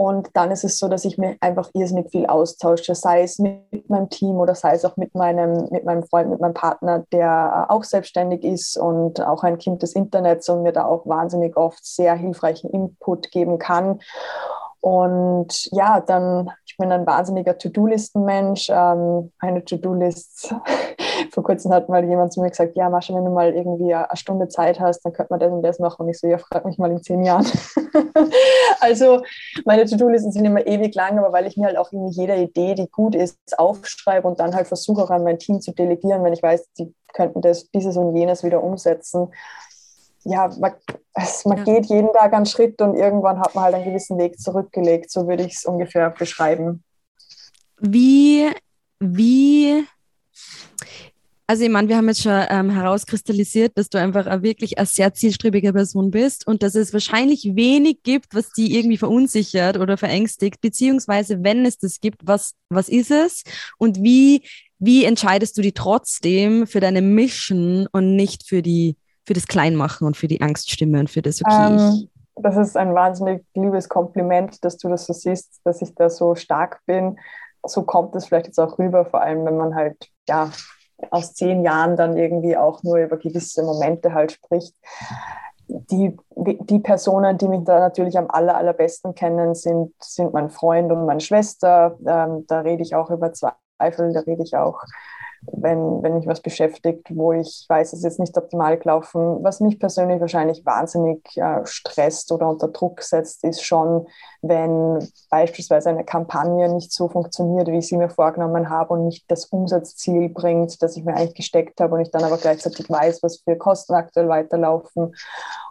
[0.00, 3.90] Und dann ist es so, dass ich mir einfach irrsinnig viel austausche, sei es mit
[3.90, 7.66] meinem Team oder sei es auch mit meinem, mit meinem Freund, mit meinem Partner, der
[7.68, 11.84] auch selbstständig ist und auch ein Kind des Internets und mir da auch wahnsinnig oft
[11.84, 14.00] sehr hilfreichen Input geben kann.
[14.80, 18.70] Und ja, dann, ich bin ein wahnsinniger To-Do-Listen-Mensch.
[18.70, 20.54] Ähm, eine To-Do-List
[21.30, 24.06] vor kurzem hat mal jemand zu mir gesagt, ja, Mascha, wenn du mal irgendwie eine
[24.14, 26.02] Stunde Zeit hast, dann könnte man das und das machen.
[26.02, 27.46] Und ich so, ja, frag mich mal in zehn Jahren.
[28.80, 29.22] also
[29.64, 32.74] meine To-Do-Listen sind immer ewig lang, aber weil ich mir halt auch irgendwie jede Idee,
[32.74, 36.32] die gut ist, aufschreibe und dann halt versuche auch an mein Team zu delegieren, wenn
[36.32, 39.32] ich weiß, die könnten das, dieses und jenes wieder umsetzen.
[40.24, 40.72] Ja, man,
[41.14, 41.64] es, man ja.
[41.64, 45.10] geht jeden Tag einen Schritt und irgendwann hat man halt einen gewissen Weg zurückgelegt.
[45.10, 46.84] So würde ich es ungefähr beschreiben.
[47.78, 48.50] Wie,
[48.98, 49.86] wie
[51.50, 54.86] also ich meine, wir haben jetzt schon ähm, herauskristallisiert, dass du einfach eine wirklich eine
[54.86, 59.96] sehr zielstrebige Person bist und dass es wahrscheinlich wenig gibt, was die irgendwie verunsichert oder
[59.96, 63.42] verängstigt, beziehungsweise wenn es das gibt, was, was ist es
[63.78, 64.44] und wie,
[64.78, 70.06] wie entscheidest du dich trotzdem für deine Mission und nicht für die, für das Kleinmachen
[70.06, 71.52] und für die Angststimme und für das okay.
[71.52, 76.10] Ähm, das ist ein wahnsinnig liebes Kompliment, dass du das so siehst, dass ich da
[76.10, 77.18] so stark bin.
[77.66, 79.96] So kommt es vielleicht jetzt auch rüber, vor allem wenn man halt
[80.28, 80.52] ja
[81.10, 84.74] aus zehn Jahren dann irgendwie auch nur über gewisse Momente halt spricht.
[85.68, 90.90] Die, die Personen, die mich da natürlich am aller, allerbesten kennen, sind, sind mein Freund
[90.90, 91.96] und meine Schwester.
[92.06, 94.82] Ähm, da rede ich auch über Zweifel, da rede ich auch
[95.42, 99.42] wenn, wenn mich was beschäftigt, wo ich weiß, es ist jetzt nicht optimal gelaufen.
[99.42, 104.06] Was mich persönlich wahrscheinlich wahnsinnig äh, stresst oder unter Druck setzt, ist schon,
[104.42, 104.98] wenn
[105.30, 109.46] beispielsweise eine Kampagne nicht so funktioniert, wie ich sie mir vorgenommen habe und nicht das
[109.46, 113.38] Umsatzziel bringt, das ich mir eigentlich gesteckt habe und ich dann aber gleichzeitig weiß, was
[113.38, 115.14] für Kosten aktuell weiterlaufen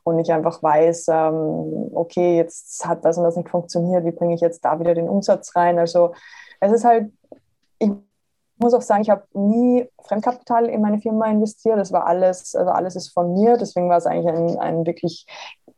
[0.03, 4.33] und ich einfach weiß, ähm, okay, jetzt hat das und das nicht funktioniert, wie bringe
[4.33, 5.77] ich jetzt da wieder den Umsatz rein?
[5.77, 6.13] Also
[6.59, 7.11] es ist halt,
[7.77, 7.91] ich
[8.59, 11.77] muss auch sagen, ich habe nie Fremdkapital in meine Firma investiert.
[11.77, 13.57] Das war alles, also alles ist von mir.
[13.57, 15.25] Deswegen war es eigentlich ein, ein wirklich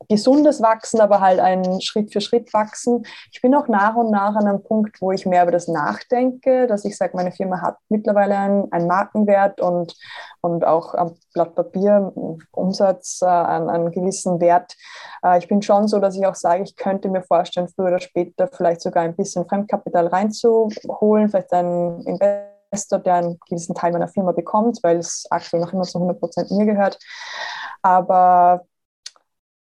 [0.07, 3.05] gesundes Wachsen, aber halt ein Schritt für Schritt wachsen.
[3.31, 6.67] Ich bin auch nach und nach an einem Punkt, wo ich mehr über das nachdenke,
[6.67, 9.95] dass ich sage, meine Firma hat mittlerweile einen, einen Markenwert und,
[10.41, 12.11] und auch am Blatt Papier
[12.51, 14.75] Umsatz äh, an einen gewissen Wert.
[15.23, 17.99] Äh, ich bin schon so, dass ich auch sage, ich könnte mir vorstellen, früher oder
[17.99, 23.91] später vielleicht sogar ein bisschen Fremdkapital reinzuholen, vielleicht ein Investment Investor, der einen gewissen Teil
[23.91, 26.97] meiner Firma bekommt, weil es aktuell noch immer zu 100 Prozent mir gehört.
[27.81, 28.65] Aber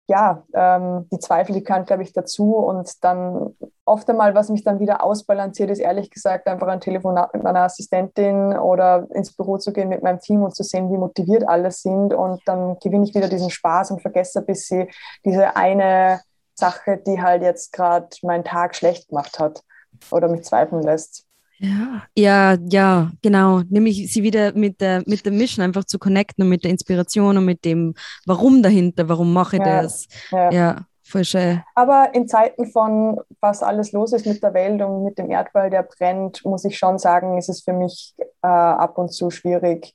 [0.06, 2.56] ja, ähm, die Zweifel, die gehören, glaube ich, dazu.
[2.56, 7.32] Und dann oft einmal, was mich dann wieder ausbalanciert, ist ehrlich gesagt einfach ein Telefonat
[7.32, 10.98] mit meiner Assistentin oder ins Büro zu gehen mit meinem Team und zu sehen, wie
[10.98, 12.12] motiviert alle sind.
[12.12, 14.88] Und dann gewinne ich wieder diesen Spaß und vergesse ein bisschen
[15.24, 16.20] diese eine
[16.54, 19.62] Sache, die halt jetzt gerade meinen Tag schlecht gemacht hat
[20.10, 21.29] oder mich zweifeln lässt.
[21.62, 23.60] Ja, ja, ja, genau.
[23.68, 27.36] Nämlich sie wieder mit der, mit der Mission einfach zu connecten und mit der Inspiration
[27.36, 27.94] und mit dem
[28.24, 30.06] Warum dahinter, warum mache ich ja, das.
[30.30, 30.50] Ja.
[30.50, 31.62] ja, voll schön.
[31.74, 35.68] Aber in Zeiten von, was alles los ist mit der Welt und mit dem Erdball,
[35.68, 39.94] der brennt, muss ich schon sagen, ist es für mich äh, ab und zu schwierig,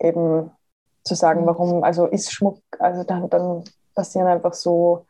[0.00, 0.50] eben
[1.04, 1.46] zu sagen, mhm.
[1.46, 5.04] warum, also ist Schmuck, also dann, dann passieren einfach so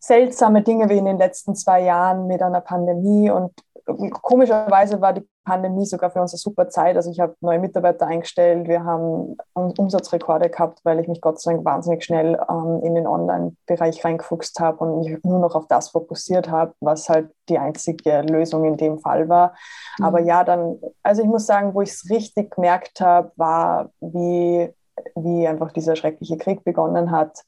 [0.00, 3.52] seltsame Dinge wie in den letzten zwei Jahren mit einer Pandemie und
[3.84, 6.96] komischerweise war die Pandemie sogar für uns eine super Zeit.
[6.96, 11.52] Also ich habe neue Mitarbeiter eingestellt, wir haben Umsatzrekorde gehabt, weil ich mich Gott sei
[11.52, 15.88] Dank wahnsinnig schnell ähm, in den Online-Bereich reingefuchst habe und mich nur noch auf das
[15.88, 19.54] fokussiert habe, was halt die einzige Lösung in dem Fall war.
[19.98, 20.04] Mhm.
[20.04, 24.72] Aber ja, dann, also ich muss sagen, wo ich es richtig gemerkt habe, war, wie,
[25.16, 27.42] wie einfach dieser schreckliche Krieg begonnen hat.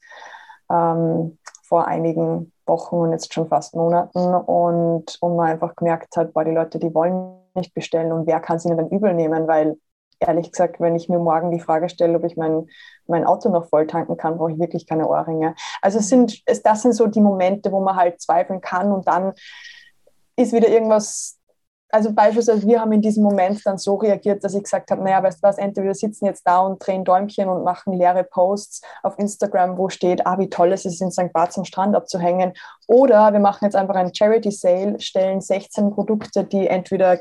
[0.69, 6.33] Ähm, vor einigen Wochen und jetzt schon fast Monaten und, und man einfach gemerkt hat,
[6.33, 9.47] boah, die Leute, die wollen nicht bestellen und wer kann es ihnen dann übel nehmen,
[9.47, 9.77] weil
[10.19, 12.67] ehrlich gesagt, wenn ich mir morgen die Frage stelle, ob ich mein,
[13.07, 15.55] mein Auto noch voll tanken kann, brauche ich wirklich keine Ohrringe.
[15.81, 19.07] Also es sind, es, das sind so die Momente, wo man halt zweifeln kann und
[19.07, 19.33] dann
[20.35, 21.37] ist wieder irgendwas
[21.89, 25.21] also beispielsweise, wir haben in diesem Moment dann so reagiert, dass ich gesagt habe, naja,
[25.23, 28.81] weißt du was, entweder wir sitzen jetzt da und drehen Däumchen und machen leere Posts
[29.03, 31.31] auf Instagram, wo steht, ah, wie toll es ist, in St.
[31.31, 32.53] Barts am Strand abzuhängen.
[32.87, 37.19] Oder wir machen jetzt einfach einen Charity Sale, stellen 16 Produkte, die entweder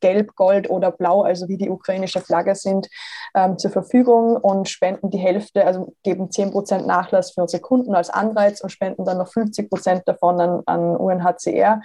[0.00, 2.88] Gelb, Gold oder Blau, also wie die ukrainische Flagge sind,
[3.34, 8.10] ähm, zur Verfügung und spenden die Hälfte, also geben 10% Nachlass für unsere Kunden als
[8.10, 11.80] Anreiz und spenden dann noch 50% davon an, an UNHCR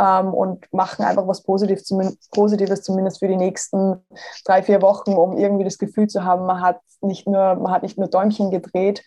[0.00, 3.96] ähm, und machen einfach was Positives, zumindest, Positives, zumindest für die nächsten
[4.44, 7.82] drei, vier Wochen, um irgendwie das Gefühl zu haben, man hat nicht nur, man hat
[7.82, 9.04] nicht nur Däumchen gedreht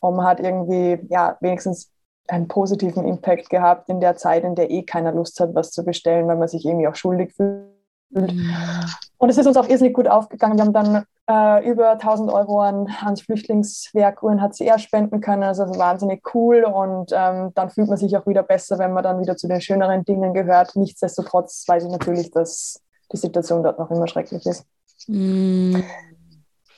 [0.00, 1.90] und man hat irgendwie ja, wenigstens
[2.28, 5.84] einen positiven Impact gehabt in der Zeit, in der eh keiner Lust hat, was zu
[5.84, 7.79] bestellen, weil man sich irgendwie auch schuldig fühlt
[8.12, 10.56] und es ist uns auch irrsinnig gut aufgegangen.
[10.56, 15.44] Wir haben dann äh, über 1000 Euro an, ans Flüchtlingswerk UNHCR spenden können.
[15.44, 19.20] Also wahnsinnig cool und ähm, dann fühlt man sich auch wieder besser, wenn man dann
[19.20, 20.74] wieder zu den schöneren Dingen gehört.
[20.74, 24.64] Nichtsdestotrotz weiß ich natürlich, dass die Situation dort noch immer schrecklich ist.
[25.06, 25.76] Mm.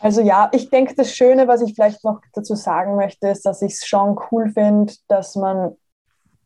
[0.01, 3.63] Also ja, ich denke, das Schöne, was ich vielleicht noch dazu sagen möchte, ist, dass
[3.63, 5.77] ich es schon cool finde, dass man,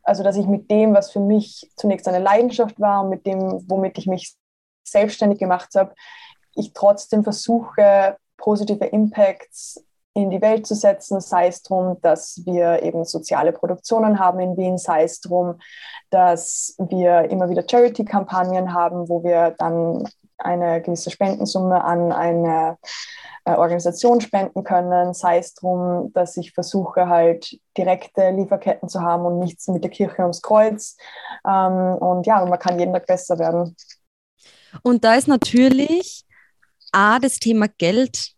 [0.03, 3.65] also dass ich mit dem, was für mich zunächst eine Leidenschaft war und mit dem,
[3.67, 4.37] womit ich mich
[4.87, 5.95] selbstständig gemacht habe,
[6.55, 12.83] ich trotzdem versuche, positive Impacts in die Welt zu setzen, sei es darum, dass wir
[12.83, 15.59] eben soziale Produktionen haben in Wien, sei es darum,
[16.09, 22.79] dass wir immer wieder Charity-Kampagnen haben, wo wir dann eine gewisse Spendensumme an eine
[23.45, 29.25] äh, Organisation spenden können, sei es darum, dass ich versuche halt direkte Lieferketten zu haben
[29.27, 30.97] und nichts mit der Kirche ums Kreuz.
[31.47, 33.77] Ähm, und ja, man kann jeden Tag besser werden.
[34.83, 36.25] Und da ist natürlich
[36.93, 38.33] A, das Thema Geld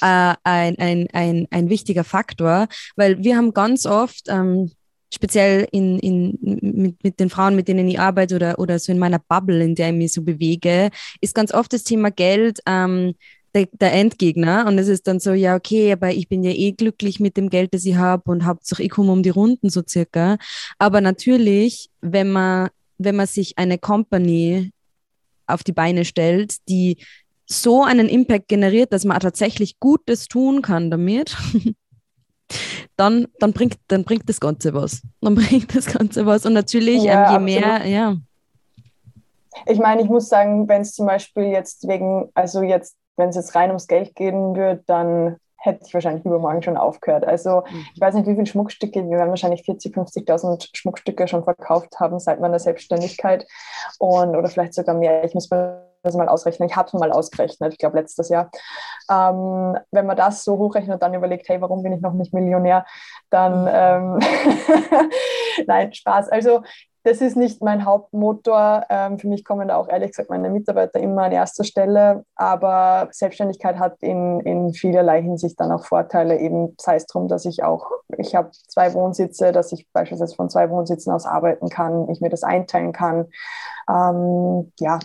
[0.00, 4.70] äh, ein, ein, ein, ein wichtiger Faktor, weil wir haben ganz oft, ähm,
[5.12, 8.98] speziell in, in, mit, mit den Frauen, mit denen ich arbeite oder, oder so in
[8.98, 13.14] meiner Bubble, in der ich mich so bewege, ist ganz oft das Thema Geld ähm,
[13.54, 14.66] der, der, Endgegner.
[14.66, 17.50] Und es ist dann so, ja, okay, aber ich bin ja eh glücklich mit dem
[17.50, 20.38] Geld, das ich habe und hauptsächlich ich komme um die Runden so circa.
[20.78, 22.68] Aber natürlich, wenn man,
[22.98, 24.70] wenn man sich eine Company
[25.54, 26.98] auf die Beine stellt, die
[27.46, 31.36] so einen Impact generiert, dass man tatsächlich Gutes tun kann damit,
[32.96, 35.02] dann, dann, bringt, dann bringt das Ganze was.
[35.20, 36.46] Dann bringt das Ganze was.
[36.46, 37.82] Und natürlich, ja, ähm, je absolut.
[37.82, 38.16] mehr, ja.
[39.66, 43.36] Ich meine, ich muss sagen, wenn es zum Beispiel jetzt wegen, also jetzt, wenn es
[43.36, 47.24] jetzt rein ums Geld gehen würde, dann hätte ich wahrscheinlich übermorgen schon aufgehört.
[47.24, 47.86] Also mhm.
[47.94, 51.98] ich weiß nicht, wie viele Schmuckstücke, wir werden wahrscheinlich 40.000, 50 50.000 Schmuckstücke schon verkauft
[51.98, 53.46] haben seit meiner Selbstständigkeit
[53.98, 55.24] und oder vielleicht sogar mehr.
[55.24, 56.68] Ich muss mir das mal ausrechnen.
[56.68, 58.50] Ich habe es mal ausgerechnet, ich glaube letztes Jahr.
[59.10, 62.32] Ähm, wenn man das so hochrechnet und dann überlegt, hey, warum bin ich noch nicht
[62.32, 62.86] Millionär,
[63.28, 64.20] dann mhm.
[64.22, 65.10] ähm,
[65.66, 66.30] nein, Spaß.
[66.30, 66.62] Also
[67.02, 68.84] das ist nicht mein Hauptmotor.
[68.90, 72.24] Ähm, für mich kommen da auch ehrlich gesagt meine Mitarbeiter immer an erster Stelle.
[72.34, 76.38] Aber Selbstständigkeit hat in, in vielerlei Hinsicht dann auch Vorteile.
[76.38, 80.50] Eben sei es darum, dass ich auch, ich habe zwei Wohnsitze, dass ich beispielsweise von
[80.50, 83.26] zwei Wohnsitzen aus arbeiten kann, ich mir das einteilen kann.
[83.88, 84.98] Ähm, ja.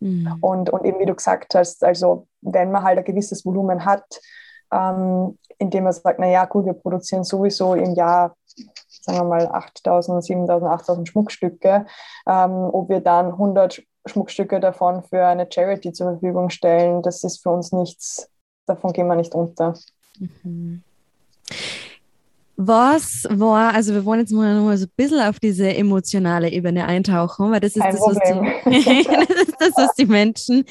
[0.00, 0.36] Mhm.
[0.42, 4.20] Und, und eben wie du gesagt hast, also wenn man halt ein gewisses Volumen hat,
[4.70, 8.36] ähm, indem man sagt, naja, gut, wir produzieren sowieso im Jahr
[9.04, 11.86] sagen wir mal 8000, 7000, 8000 Schmuckstücke,
[12.26, 17.42] ähm, ob wir dann 100 Schmuckstücke davon für eine Charity zur Verfügung stellen, das ist
[17.42, 18.28] für uns nichts,
[18.66, 19.74] davon gehen wir nicht unter.
[20.18, 20.82] Mhm.
[22.56, 26.50] Was war, also wir wollen jetzt mal noch mal so ein bisschen auf diese emotionale
[26.50, 30.64] Ebene eintauchen, weil das ist, das, was die, das ist das, was die Menschen,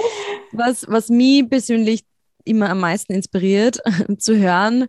[0.53, 2.05] was, was mich persönlich
[2.45, 3.81] immer am meisten inspiriert,
[4.17, 4.87] zu hören,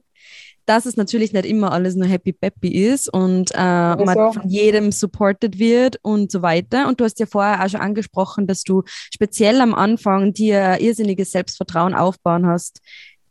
[0.67, 4.93] dass es natürlich nicht immer alles nur happy peppy ist und äh, man von jedem
[4.93, 6.89] supported wird und so weiter.
[6.89, 11.33] Und du hast ja vorher auch schon angesprochen, dass du speziell am Anfang dir irrsinniges
[11.33, 12.81] Selbstvertrauen aufbauen hast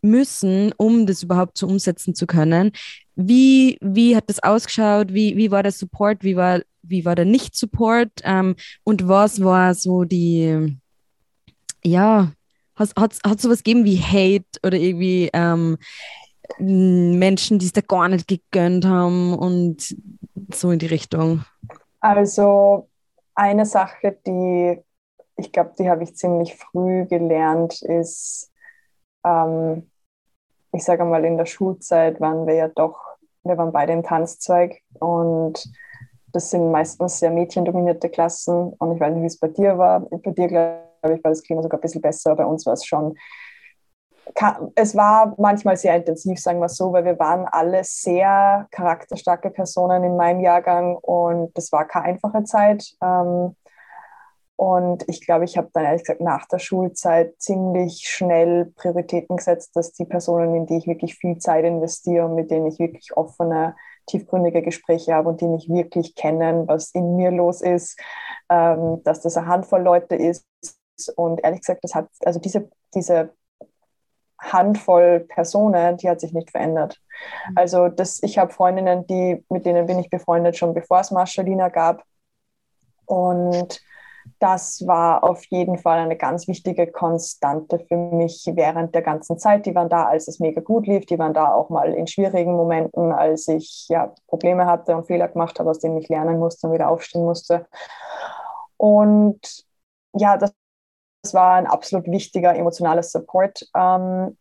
[0.02, 2.72] müssen, um das überhaupt so umsetzen zu können.
[3.16, 5.14] Wie, wie hat das ausgeschaut?
[5.14, 6.24] Wie, wie war der Support?
[6.24, 8.10] Wie war, wie war der Nicht-Support?
[8.24, 10.78] Ähm, und was war so die,
[11.84, 12.34] ja,
[12.76, 15.78] hat es sowas gegeben wie Hate oder irgendwie ähm,
[16.58, 19.96] Menschen, die es da gar nicht gegönnt haben und
[20.54, 21.46] so in die Richtung?
[22.00, 22.88] Also
[23.36, 24.80] eine Sache, die
[25.36, 28.52] ich glaube, die habe ich ziemlich früh gelernt, ist,
[29.26, 29.90] ähm,
[30.72, 33.00] ich sage mal, in der Schulzeit waren wir ja doch,
[33.44, 35.70] wir waren beide im Tanzzweig und
[36.32, 40.02] das sind meistens sehr mädchendominierte Klassen und ich weiß nicht, wie es bei dir war.
[40.02, 42.36] Bei dir, glaube ich, war das Klima sogar ein bisschen besser.
[42.36, 43.16] Bei uns war es schon
[44.76, 50.04] es war manchmal sehr intensiv, sagen wir so, weil wir waren alle sehr charakterstarke Personen
[50.04, 52.96] in meinem Jahrgang und das war keine einfache Zeit.
[53.02, 53.56] Ähm,
[54.56, 59.76] und ich glaube, ich habe dann ehrlich gesagt nach der Schulzeit ziemlich schnell Prioritäten gesetzt,
[59.76, 63.18] dass die Personen, in die ich wirklich viel Zeit investiere und mit denen ich wirklich
[63.18, 68.00] offene, tiefgründige Gespräche habe und die mich wirklich kennen, was in mir los ist,
[68.50, 70.46] ähm, dass das eine Handvoll Leute ist.
[71.16, 73.34] Und ehrlich gesagt, das hat, also diese, diese
[74.52, 77.00] Handvoll Personen, die hat sich nicht verändert.
[77.50, 77.58] Mhm.
[77.58, 81.70] Also das, ich habe Freundinnen, die, mit denen bin ich befreundet, schon bevor es Marschalina
[81.70, 82.04] gab.
[83.06, 83.82] Und
[84.40, 89.66] das war auf jeden Fall eine ganz wichtige Konstante für mich während der ganzen Zeit.
[89.66, 91.06] Die waren da, als es mega gut lief.
[91.06, 95.28] Die waren da auch mal in schwierigen Momenten, als ich ja, Probleme hatte und Fehler
[95.28, 97.66] gemacht habe, aus denen ich lernen musste und wieder aufstehen musste.
[98.78, 99.66] Und
[100.14, 100.54] ja, das
[101.24, 103.66] das war ein absolut wichtiger emotionaler Support.
[103.76, 104.38] Ähm,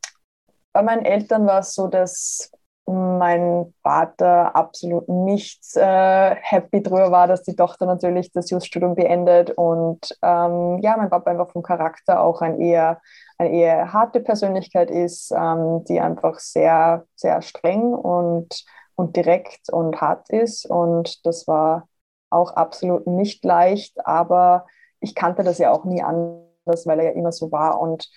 [0.72, 2.50] bei meinen Eltern war es so, dass
[2.86, 9.52] mein Vater absolut nicht äh, happy drüber war, dass die Tochter natürlich das Just-Studium beendet.
[9.52, 13.00] Und ähm, ja, mein Papa einfach vom Charakter auch ein eher,
[13.38, 18.64] eine eher harte Persönlichkeit ist, ähm, die einfach sehr, sehr streng und,
[18.96, 20.66] und direkt und hart ist.
[20.66, 21.86] Und das war
[22.30, 24.66] auch absolut nicht leicht, aber
[24.98, 27.80] ich kannte das ja auch nie an anders, weil er ja immer so war.
[27.80, 28.10] Und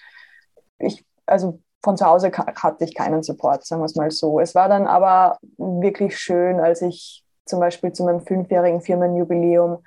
[0.80, 4.40] ich, also von zu Hause hatte ich keinen Support, sagen wir es mal so.
[4.40, 9.84] Es war dann aber wirklich schön, als ich zum Beispiel zu meinem fünfjährigen Firmenjubiläum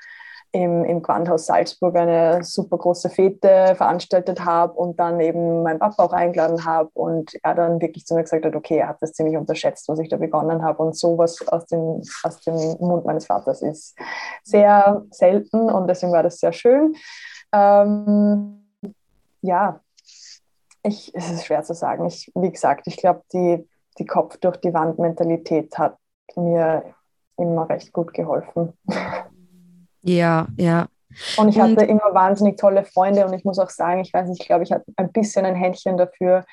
[0.53, 6.03] im, im Gewandhaus Salzburg eine super große Fete veranstaltet habe und dann eben meinen Papa
[6.05, 9.13] auch eingeladen habe und er dann wirklich zu mir gesagt hat, okay, er hat das
[9.13, 13.27] ziemlich unterschätzt, was ich da begonnen habe und sowas aus dem, aus dem Mund meines
[13.27, 13.95] Vaters ist
[14.43, 16.95] sehr selten und deswegen war das sehr schön.
[17.53, 18.65] Ähm,
[19.43, 19.81] ja,
[20.83, 22.07] ich, es ist schwer zu sagen.
[22.07, 25.97] Ich, wie gesagt, ich glaube, die, die Kopf durch die Wand-Mentalität hat
[26.37, 26.95] mir
[27.37, 28.73] immer recht gut geholfen.
[30.03, 30.89] Ja, ja.
[31.37, 34.29] Und ich hatte und, immer wahnsinnig tolle Freunde und ich muss auch sagen, ich weiß
[34.29, 36.45] nicht, ich glaube, ich hatte ein bisschen ein Händchen dafür,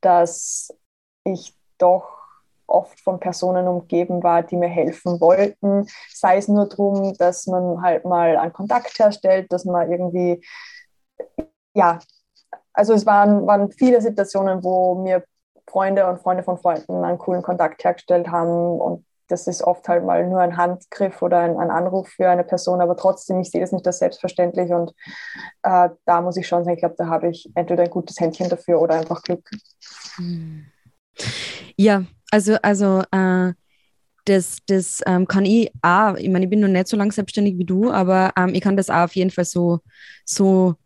[0.00, 0.76] dass
[1.24, 2.21] ich doch
[2.66, 5.86] oft von Personen umgeben war, die mir helfen wollten.
[6.12, 10.44] Sei es nur darum, dass man halt mal einen Kontakt herstellt, dass man irgendwie,
[11.74, 11.98] ja,
[12.72, 15.24] also es waren, waren viele Situationen, wo mir
[15.68, 20.04] Freunde und Freunde von Freunden einen coolen Kontakt hergestellt haben und das ist oft halt
[20.04, 23.62] mal nur ein Handgriff oder ein, ein Anruf für eine Person, aber trotzdem, ich sehe
[23.62, 24.92] das nicht als selbstverständlich und
[25.62, 28.50] äh, da muss ich schon sagen, ich glaube, da habe ich entweder ein gutes Händchen
[28.50, 29.48] dafür oder einfach Glück.
[31.76, 33.52] Ja, also, also äh,
[34.24, 37.58] das, das ähm, kann ich auch, ich meine, ich bin noch nicht so lange selbstständig
[37.58, 39.80] wie du, aber ähm, ich kann das auch auf jeden Fall so,
[40.24, 40.76] so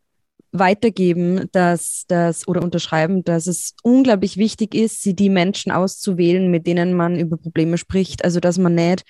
[0.52, 6.66] weitergeben, dass das oder unterschreiben, dass es unglaublich wichtig ist, sie die Menschen auszuwählen, mit
[6.66, 8.24] denen man über Probleme spricht.
[8.24, 9.04] Also dass man nicht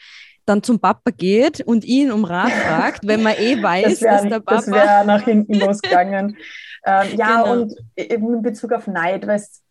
[0.44, 4.12] dann zum Papa geht und ihn um Rat fragt, wenn man eh weiß, das wär,
[4.12, 4.56] dass der Papa.
[4.56, 6.36] Das wäre nach hinten losgegangen.
[6.84, 7.52] ähm, ja, genau.
[7.52, 9.62] und eben in Bezug auf Neid, weißt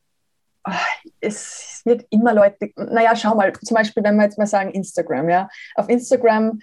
[1.22, 5.30] es wird immer Leute, naja, schau mal, zum Beispiel, wenn wir jetzt mal sagen Instagram,
[5.30, 6.60] ja, auf Instagram,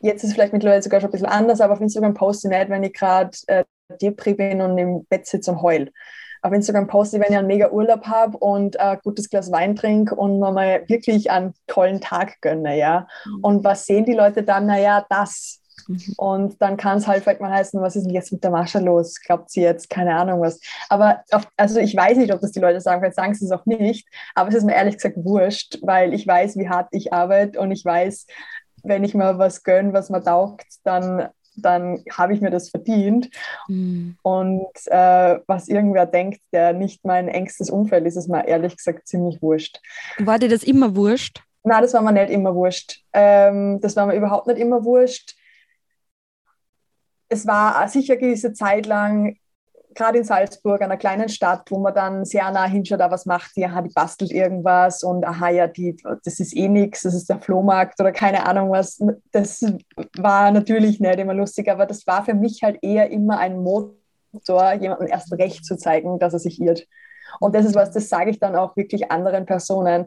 [0.00, 2.56] jetzt ist es vielleicht mittlerweile sogar schon ein bisschen anders, aber auf Instagram poste ich
[2.56, 3.64] nicht, wenn ich gerade äh,
[4.00, 5.90] Depri bin und im Bett sitze und heul.
[6.42, 9.76] Auf Instagram poste ich, wenn ich einen mega Urlaub habe und ein gutes Glas Wein
[9.76, 13.06] trinke und mir mal wirklich einen tollen Tag gönne, ja.
[13.24, 13.38] Mhm.
[13.40, 14.66] Und was sehen die Leute dann?
[14.66, 16.00] Naja, das, Mhm.
[16.16, 18.78] Und dann kann es halt vielleicht mal heißen, was ist denn jetzt mit der Mascha
[18.78, 19.20] los?
[19.20, 20.60] Glaubt sie jetzt, keine Ahnung was.
[20.88, 23.52] Aber auf, also ich weiß nicht, ob das die Leute sagen, vielleicht sagen sie es
[23.52, 27.12] auch nicht, aber es ist mir ehrlich gesagt wurscht, weil ich weiß, wie hart ich
[27.12, 28.26] arbeite und ich weiß,
[28.82, 33.30] wenn ich mal was gönne, was mir taugt, dann dann habe ich mir das verdient.
[33.68, 34.16] Mhm.
[34.22, 39.06] Und äh, was irgendwer denkt, der nicht mein engstes Umfeld ist, ist mir ehrlich gesagt
[39.06, 39.80] ziemlich wurscht.
[40.18, 41.44] War dir das immer wurscht?
[41.62, 43.04] Nein, das war mir nicht immer wurscht.
[43.12, 45.36] Ähm, das war mir überhaupt nicht immer wurscht
[47.34, 49.36] es war sicher gewisse Zeit lang,
[49.94, 53.56] gerade in Salzburg, einer kleinen Stadt, wo man dann sehr nah hinschaut, da was macht
[53.56, 57.28] die, aha, die bastelt irgendwas und aha, ja, die, das ist eh nichts, das ist
[57.28, 59.00] der Flohmarkt oder keine Ahnung was.
[59.32, 59.64] Das
[60.16, 64.72] war natürlich nicht immer lustig, aber das war für mich halt eher immer ein Motor
[64.80, 66.86] jemandem erst recht zu zeigen, dass er sich irrt.
[67.40, 70.06] Und das ist was, das sage ich dann auch wirklich anderen Personen.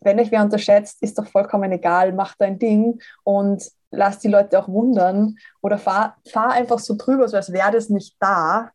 [0.00, 4.58] Wenn euch wer unterschätzt, ist doch vollkommen egal, mach dein Ding und lass die Leute
[4.58, 8.70] auch wundern oder fahr, fahr einfach so drüber, so als wäre das nicht da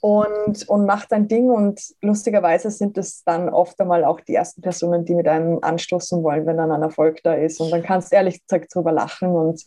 [0.00, 1.50] und, und mach dein Ding.
[1.50, 6.22] Und lustigerweise sind es dann oft einmal auch die ersten Personen, die mit einem anstoßen
[6.22, 7.60] wollen, wenn dann ein Erfolg da ist.
[7.60, 9.62] Und dann kannst du ehrlich gesagt drüber lachen und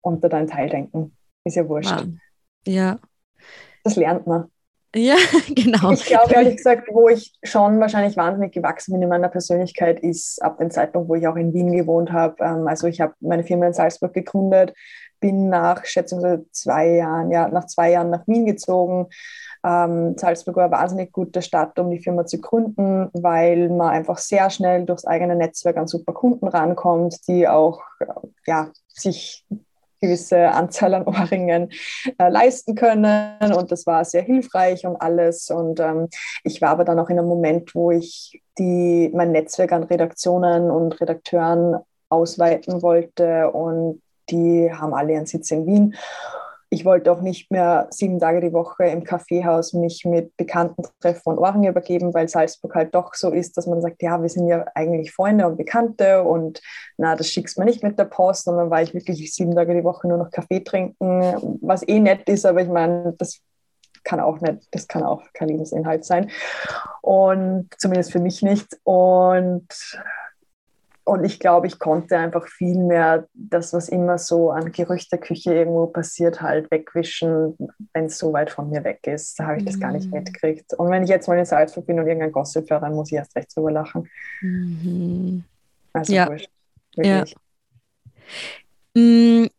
[0.00, 1.16] unter deinen Teil denken.
[1.44, 1.90] Ist ja wurscht.
[1.90, 2.06] Wow.
[2.66, 2.98] Ja.
[3.82, 4.50] Das lernt man.
[4.94, 5.16] Ja,
[5.54, 5.90] genau.
[5.90, 10.40] Ich glaube ehrlich gesagt, wo ich schon wahrscheinlich wahnsinnig gewachsen bin in meiner Persönlichkeit, ist
[10.42, 12.36] ab dem Zeitpunkt, wo ich auch in Wien gewohnt habe.
[12.42, 14.72] Ähm, also ich habe meine Firma in Salzburg gegründet,
[15.20, 19.08] bin nach schätzungsweise zwei Jahren, ja, nach zwei Jahren nach Wien gezogen.
[19.64, 24.18] Ähm, Salzburg war eine wahnsinnig gute Stadt, um die Firma zu gründen, weil man einfach
[24.18, 27.80] sehr schnell durchs eigene Netzwerk an super Kunden rankommt, die auch
[28.46, 29.44] ja, sich
[30.04, 31.70] gewisse Anzahl an Ohrringen
[32.18, 33.36] äh, leisten können.
[33.56, 35.50] Und das war sehr hilfreich und alles.
[35.50, 36.08] Und ähm,
[36.42, 40.70] ich war aber dann auch in einem Moment, wo ich die, mein Netzwerk an Redaktionen
[40.70, 41.76] und Redakteuren
[42.08, 43.50] ausweiten wollte.
[43.50, 45.94] Und die haben alle ihren Sitz in Wien
[46.74, 51.30] ich wollte auch nicht mehr sieben Tage die Woche im Kaffeehaus mich mit Bekannten treffen
[51.30, 54.48] und Ohrringe übergeben, weil Salzburg halt doch so ist, dass man sagt, ja, wir sind
[54.48, 56.60] ja eigentlich Freunde und Bekannte und
[56.96, 58.48] na, das schickst man nicht mit der Post.
[58.48, 62.28] Dann war ich wirklich sieben Tage die Woche nur noch Kaffee trinken, was eh nett
[62.28, 63.40] ist, aber ich meine, das
[64.02, 66.30] kann auch nicht, das kann auch kein Lebensinhalt sein.
[67.00, 68.78] Und zumindest für mich nicht.
[68.82, 69.68] Und
[71.04, 75.86] und ich glaube, ich konnte einfach viel mehr das, was immer so an Gerüchteküche irgendwo
[75.86, 77.56] passiert, halt wegwischen,
[77.92, 79.38] wenn es so weit von mir weg ist.
[79.38, 79.80] Da habe ich das mhm.
[79.80, 80.18] gar nicht mhm.
[80.18, 80.72] mitgekriegt.
[80.74, 83.18] Und wenn ich jetzt mal in Salzburg bin und irgendein Gossip höre, dann muss ich
[83.18, 84.08] erst recht drüber lachen.
[84.40, 85.44] Mhm.
[85.92, 86.28] Also ja.
[86.28, 86.48] Wurscht.
[86.96, 87.34] Wirklich.
[88.94, 89.00] Ja.
[89.02, 89.50] Mhm,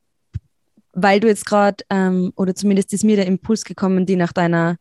[0.94, 4.78] weil du jetzt gerade, ähm, oder zumindest ist mir der Impuls gekommen, die nach deiner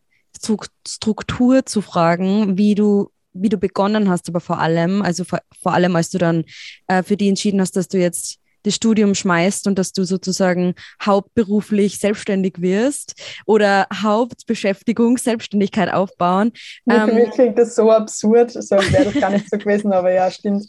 [0.86, 5.74] Struktur zu fragen, wie du wie du begonnen hast, aber vor allem, also vor, vor
[5.74, 6.44] allem, als du dann
[6.86, 10.74] äh, für die entschieden hast, dass du jetzt das Studium schmeißt und dass du sozusagen
[11.02, 13.14] hauptberuflich selbstständig wirst
[13.46, 16.52] oder Hauptbeschäftigung, Selbstständigkeit aufbauen.
[16.88, 20.10] Für ähm, mich klingt das so absurd, so wäre das gar nicht so gewesen, aber
[20.10, 20.66] ja, stimmt.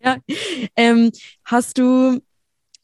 [0.00, 0.18] Ja,
[0.76, 1.10] ähm,
[1.44, 2.20] hast du,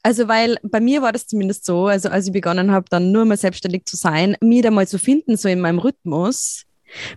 [0.02, 3.24] also weil bei mir war das zumindest so, also als ich begonnen habe, dann nur
[3.24, 6.64] mal selbstständig zu sein, mir da mal zu finden, so in meinem Rhythmus,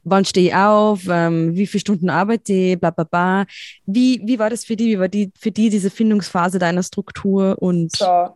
[0.03, 3.45] wann stehe ich auf, ähm, wie viele Stunden arbeite ich, bla bla bla.
[3.85, 4.87] Wie, wie war das für dich?
[4.87, 7.55] Wie war die, für die diese Findungsphase deiner Struktur?
[7.59, 8.29] Und so,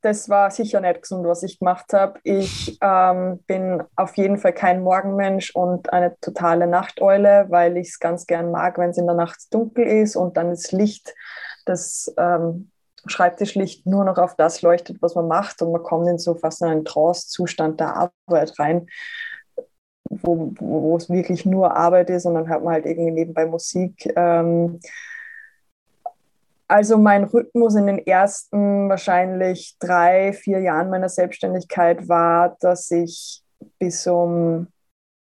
[0.00, 2.20] das war sicher nicht gesund, was ich gemacht habe.
[2.22, 7.98] Ich ähm, bin auf jeden Fall kein Morgenmensch und eine totale Nachteule, weil ich es
[7.98, 11.14] ganz gern mag, wenn es in der Nacht dunkel ist und dann das Licht,
[11.64, 12.70] das ähm,
[13.06, 16.62] Schreibtischlicht nur noch auf das leuchtet, was man macht und man kommt in so fast
[16.62, 18.86] einen Trance-Zustand der Arbeit rein
[20.08, 24.10] wo, wo es wirklich nur Arbeit ist und dann hört man halt irgendwie nebenbei Musik.
[24.16, 24.80] Ähm,
[26.66, 33.42] also mein Rhythmus in den ersten wahrscheinlich drei, vier Jahren meiner Selbstständigkeit war, dass ich
[33.78, 34.68] bis um,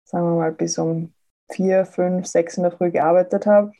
[0.03, 1.13] sagen wir mal, bis um
[1.49, 3.71] vier, fünf, sechs in der Früh gearbeitet habe,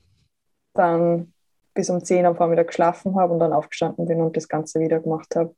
[0.74, 1.34] dann
[1.74, 5.00] bis um zehn am Vormittag geschlafen habe und dann aufgestanden bin und das Ganze wieder
[5.00, 5.54] gemacht habe.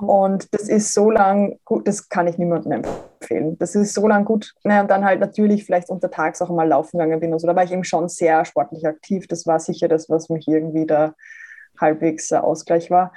[0.00, 3.56] Und das ist so lang gut, das kann ich niemandem empfehlen.
[3.58, 4.54] Das ist so lang gut.
[4.64, 7.46] Naja, und dann halt natürlich vielleicht untertags auch mal laufen gegangen bin und so.
[7.46, 9.26] Da war ich eben schon sehr sportlich aktiv.
[9.28, 11.14] Das war sicher das, was mich irgendwie da
[11.80, 13.12] halbwegs Ausgleich war.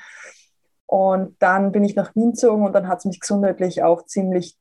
[0.85, 4.55] Und dann bin ich nach Wien gezogen und dann hat es mich gesundheitlich auch ziemlich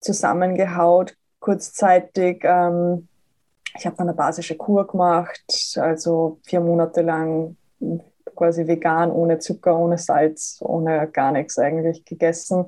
[0.00, 2.42] zusammengehaut, kurzzeitig.
[2.44, 3.08] Ähm,
[3.76, 7.56] ich habe dann eine basische Kur gemacht, also vier Monate lang
[8.36, 12.66] quasi vegan, ohne Zucker, ohne Salz, ohne gar nichts eigentlich gegessen,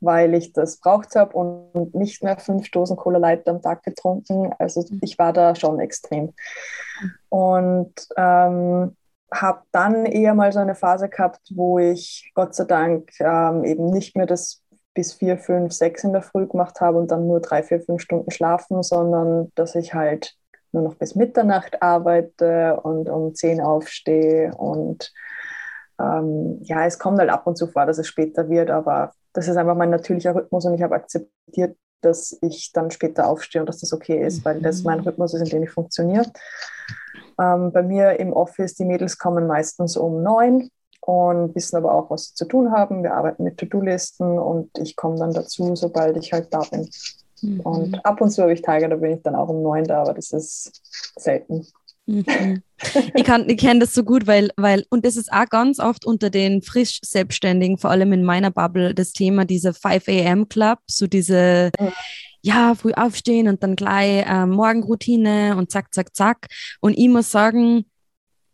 [0.00, 4.52] weil ich das braucht habe und nicht mehr fünf Dosen Cola Light am Tag getrunken.
[4.58, 5.00] Also mhm.
[5.02, 6.34] ich war da schon extrem.
[7.28, 8.96] Und ähm,
[9.32, 13.86] habe dann eher mal so eine Phase gehabt, wo ich Gott sei Dank ähm, eben
[13.86, 14.62] nicht mehr das
[14.94, 18.00] bis vier, fünf, sechs in der Früh gemacht habe und dann nur drei, vier, fünf
[18.00, 20.36] Stunden schlafen, sondern dass ich halt
[20.74, 24.54] nur noch bis Mitternacht arbeite und um 10 aufstehe.
[24.54, 25.12] Und
[25.98, 29.48] ähm, ja, es kommt halt ab und zu vor, dass es später wird, aber das
[29.48, 33.66] ist einfach mein natürlicher Rhythmus und ich habe akzeptiert, dass ich dann später aufstehe und
[33.66, 35.04] dass das okay ist, weil das mein mhm.
[35.06, 36.26] Rhythmus ist, in dem ich funktioniere.
[37.40, 40.70] Ähm, bei mir im Office, die Mädels kommen meistens um neun
[41.00, 43.02] und wissen aber auch, was sie zu tun haben.
[43.02, 46.88] Wir arbeiten mit To-Do-Listen und ich komme dann dazu, sobald ich halt da bin.
[47.42, 47.60] Mhm.
[47.60, 50.02] Und ab und zu habe ich Tage, da bin ich dann auch um neun da,
[50.02, 50.82] aber das ist
[51.16, 51.66] selten.
[52.06, 52.62] Mhm.
[53.14, 56.28] Ich, ich kenne das so gut, weil, weil, und das ist auch ganz oft unter
[56.28, 60.48] den frisch Selbstständigen, vor allem in meiner Bubble, das Thema dieser 5 a.m.
[60.48, 61.92] Club, so diese, mhm.
[62.42, 66.48] ja, früh aufstehen und dann gleich äh, Morgenroutine und zack, zack, zack.
[66.80, 67.86] Und ich muss sagen,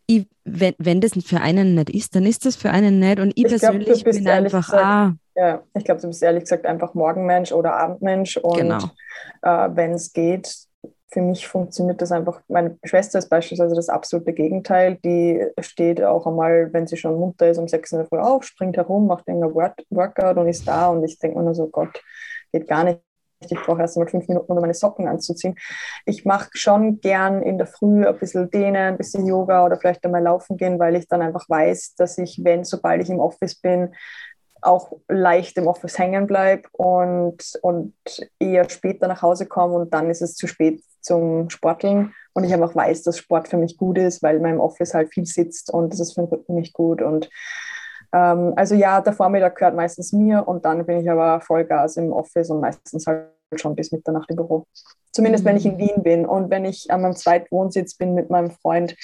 [0.07, 3.19] ich, wenn, wenn das für einen nicht ist, dann ist das für einen nicht.
[3.19, 6.43] Und ich, ich persönlich glaub, bin einfach, gesagt, ah, ja, ich glaube, du bist ehrlich
[6.43, 8.37] gesagt einfach Morgenmensch oder Abendmensch.
[8.37, 8.83] Und genau.
[9.41, 10.67] äh, wenn es geht,
[11.11, 12.41] für mich funktioniert das einfach.
[12.47, 14.97] Meine Schwester ist beispielsweise das absolute Gegenteil.
[15.03, 18.77] Die steht auch einmal, wenn sie schon munter ist, um 6 Uhr früh auf, springt
[18.77, 19.53] herum, macht irgendein
[19.89, 20.87] Workout und ist da.
[20.87, 22.01] Und ich denke mir nur so, Gott,
[22.53, 23.01] geht gar nicht.
[23.49, 25.55] Ich brauche erst einmal fünf Minuten, um meine Socken anzuziehen.
[26.05, 30.05] Ich mache schon gern in der Früh ein bisschen Dehnen, ein bisschen Yoga oder vielleicht
[30.05, 33.55] einmal laufen gehen, weil ich dann einfach weiß, dass ich, wenn, sobald ich im Office
[33.55, 33.95] bin,
[34.61, 37.93] auch leicht im Office hängen bleibe und, und
[38.39, 42.13] eher später nach Hause komme und dann ist es zu spät zum Sporteln.
[42.33, 45.13] Und ich einfach weiß, dass Sport für mich gut ist, weil man im Office halt
[45.13, 47.01] viel sitzt und das ist für nicht gut.
[47.01, 47.29] Und
[48.13, 52.13] ähm, also ja, der Vormittag gehört meistens mir und dann bin ich aber Vollgas im
[52.13, 54.65] Office und meistens halt schon bis Mitternacht im Büro.
[55.11, 55.49] Zumindest mhm.
[55.49, 55.79] wenn ich in mhm.
[55.79, 58.95] Wien bin und wenn ich an meinem zweiten Wohnsitz bin mit meinem Freund,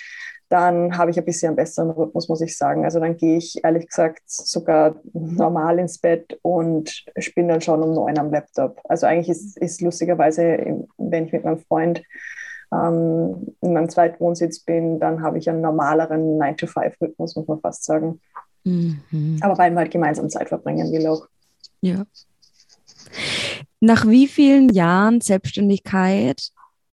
[0.50, 2.86] dann habe ich ein bisschen einen besseren Rhythmus, muss ich sagen.
[2.86, 7.94] Also dann gehe ich ehrlich gesagt sogar normal ins Bett und bin dann schon um
[7.94, 8.80] neun am Laptop.
[8.86, 12.02] Also eigentlich ist, ist lustigerweise, wenn ich mit meinem Freund
[12.72, 17.84] ähm, in meinem zweiten Wohnsitz bin, dann habe ich einen normaleren 9-to-5-Rhythmus, muss man fast
[17.84, 18.22] sagen.
[18.64, 19.40] Mhm.
[19.42, 21.28] Aber weil man halt gemeinsam Zeit verbringen will auch.
[21.82, 22.06] Ja.
[23.80, 26.52] Nach wie vielen Jahren Selbstständigkeit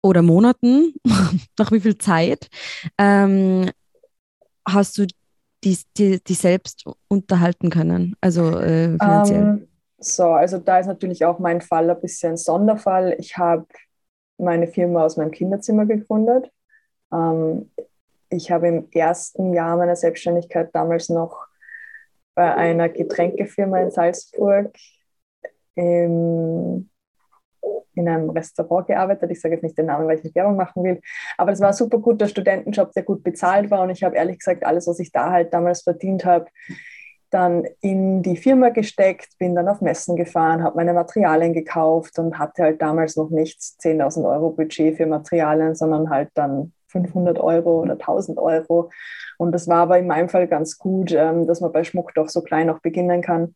[0.09, 0.95] oder Monaten,
[1.59, 2.49] nach wie viel Zeit,
[2.99, 3.71] ähm,
[4.67, 5.07] hast du
[5.65, 9.43] die, die, die selbst unterhalten können, also äh, finanziell?
[9.43, 13.17] Um, ähm, so, also da ist natürlich auch mein Fall ein bisschen Sonderfall.
[13.19, 13.67] Ich habe
[14.39, 16.51] meine Firma aus meinem Kinderzimmer gegründet.
[17.13, 17.71] Ähm,
[18.31, 21.47] ich habe im ersten Jahr meiner Selbstständigkeit damals noch
[22.35, 24.73] bei einer Getränkefirma in Salzburg
[25.75, 26.89] im
[27.95, 29.31] in einem Restaurant gearbeitet.
[29.31, 31.01] Ich sage jetzt nicht den Namen, weil ich nicht Werbung machen will.
[31.37, 33.83] Aber es war ein super guter Studentenjob, der gut bezahlt war.
[33.83, 36.47] Und ich habe ehrlich gesagt alles, was ich da halt damals verdient habe,
[37.31, 42.39] dann in die Firma gesteckt, bin dann auf Messen gefahren, habe meine Materialien gekauft und
[42.39, 47.83] hatte halt damals noch nicht 10.000 Euro Budget für Materialien, sondern halt dann 500 Euro
[47.83, 48.91] oder 1000 Euro.
[49.37, 52.29] Und das war aber in meinem Fall ganz gut, ähm, dass man bei Schmuck doch
[52.29, 53.55] so klein auch beginnen kann.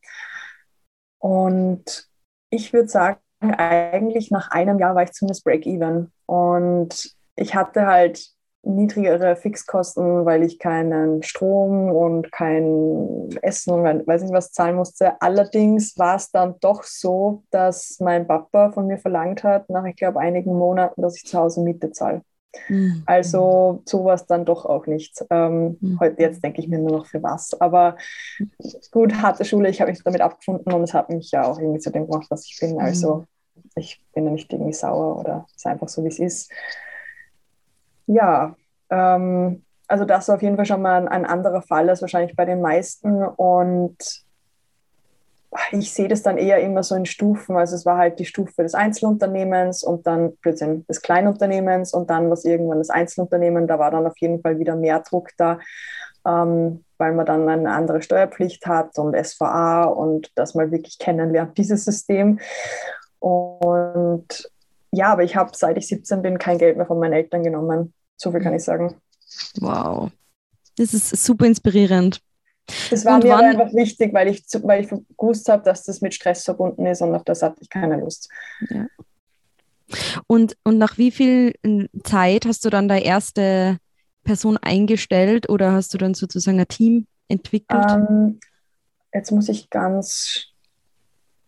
[1.19, 2.09] Und
[2.51, 3.19] ich würde sagen,
[3.51, 6.11] eigentlich nach einem Jahr war ich zumindest Break-Even.
[6.27, 8.33] Und ich hatte halt
[8.65, 15.21] niedrigere Fixkosten, weil ich keinen Strom und kein Essen und weiß nicht was zahlen musste.
[15.21, 19.97] Allerdings war es dann doch so, dass mein Papa von mir verlangt hat, nach ich
[19.97, 22.23] glaube einigen Monaten, dass ich zu Hause Miete zahle.
[22.69, 23.03] Mhm.
[23.07, 25.25] Also sowas dann doch auch nicht.
[25.31, 25.99] Ähm, mhm.
[25.99, 27.61] Heute jetzt denke ich mir nur noch für was.
[27.61, 27.97] Aber
[28.93, 31.81] gut, harte Schule, ich habe mich damit abgefunden und es hat mich ja auch irgendwie
[31.81, 32.79] zu dem gemacht, was ich bin.
[32.79, 33.27] Also mhm
[33.77, 36.51] ich bin da nicht irgendwie sauer oder es ist einfach so, wie es ist.
[38.07, 38.57] Ja,
[38.91, 42.37] ähm, also das ist auf jeden Fall schon mal ein, ein, anderer Fall als wahrscheinlich
[42.37, 44.25] bei den meisten und
[45.71, 47.57] ich sehe das dann eher immer so in Stufen.
[47.57, 52.31] Also es war halt die Stufe des Einzelunternehmens und dann plötzlich des Kleinunternehmens und dann
[52.31, 53.67] was irgendwann das Einzelunternehmen.
[53.67, 55.59] Da war dann auf jeden Fall wieder mehr Druck da,
[56.27, 61.59] ähm, weil man dann eine andere Steuerpflicht hat und SVA und das mal wirklich kennenlernt,
[61.59, 62.41] dieses System.
[63.23, 64.51] Und
[64.91, 67.95] ja, aber ich habe, seit ich 17 bin, kein Geld mehr von meinen Eltern genommen.
[68.17, 68.97] So viel kann ich sagen.
[69.61, 70.11] Wow.
[70.77, 72.21] Das ist super inspirierend.
[72.91, 73.45] Das war und mir wann...
[73.45, 77.15] einfach wichtig, weil ich, weil ich gewusst habe, dass das mit Stress verbunden ist und
[77.15, 78.29] auf das hatte ich keine Lust.
[78.69, 78.87] Ja.
[80.27, 81.55] Und, und nach wie viel
[82.03, 83.79] Zeit hast du dann da erste
[84.25, 87.85] Person eingestellt oder hast du dann sozusagen ein Team entwickelt?
[87.89, 88.41] Ähm,
[89.13, 90.52] jetzt muss ich ganz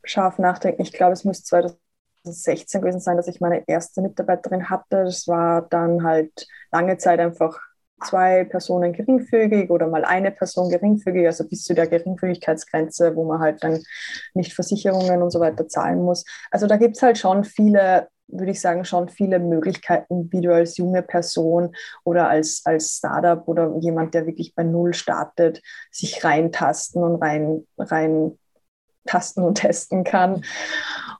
[0.04, 0.82] scharf nachdenken.
[0.82, 5.04] Ich glaube, es muss 2016 gewesen sein, dass ich meine erste Mitarbeiterin hatte.
[5.04, 7.58] Das war dann halt lange Zeit einfach
[8.04, 13.40] zwei Personen geringfügig oder mal eine Person geringfügig, also bis zu der Geringfügigkeitsgrenze, wo man
[13.40, 13.82] halt dann
[14.34, 16.24] nicht Versicherungen und so weiter zahlen muss.
[16.50, 20.54] Also da gibt es halt schon viele, würde ich sagen, schon viele Möglichkeiten, wie du
[20.54, 21.74] als junge Person
[22.04, 27.66] oder als, als Startup oder jemand, der wirklich bei Null startet, sich reintasten und rein,
[27.78, 28.38] rein
[29.06, 30.44] tasten und testen kann.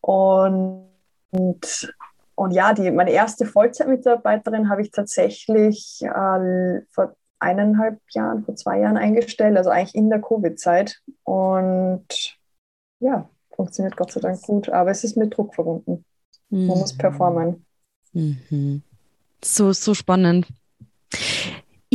[0.01, 0.89] Und,
[1.31, 1.95] und,
[2.35, 8.81] und ja, die, meine erste Vollzeitmitarbeiterin habe ich tatsächlich äh, vor eineinhalb Jahren, vor zwei
[8.81, 11.01] Jahren eingestellt, also eigentlich in der Covid-Zeit.
[11.25, 12.39] Und
[13.01, 16.05] ja, funktioniert Gott sei Dank gut, aber es ist mit Druck verbunden.
[16.51, 16.67] Man mhm.
[16.69, 17.67] muss performen.
[18.13, 18.83] Mhm.
[19.43, 20.47] So, so spannend.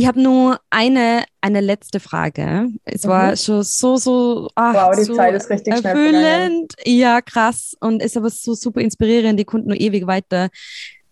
[0.00, 2.68] Ich habe nur eine, eine letzte Frage.
[2.84, 3.08] Es mhm.
[3.10, 6.72] war schon so, so, ach, wow, die so Zeit ist richtig erfüllend.
[6.86, 7.76] Ja, krass.
[7.80, 9.38] Und ist aber so super inspirierend.
[9.38, 10.48] Die konnten nur ewig weiter,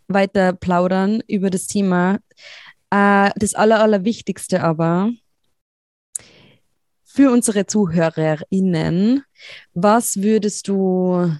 [0.06, 2.18] weiter plaudern über das Thema.
[2.88, 5.10] Äh, das Aller, Allerwichtigste aber
[7.04, 9.22] für unsere ZuhörerInnen,
[9.74, 11.30] was würdest du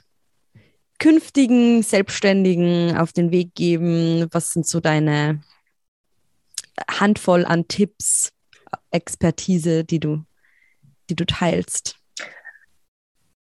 [0.98, 4.26] künftigen Selbstständigen auf den Weg geben?
[4.32, 5.40] Was sind so deine
[6.90, 8.30] Handvoll an Tipps,
[8.90, 10.24] Expertise, die du,
[11.10, 11.98] die du teilst?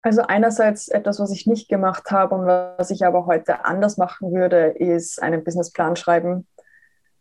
[0.03, 4.33] Also einerseits etwas, was ich nicht gemacht habe und was ich aber heute anders machen
[4.33, 6.47] würde, ist einen Businessplan schreiben.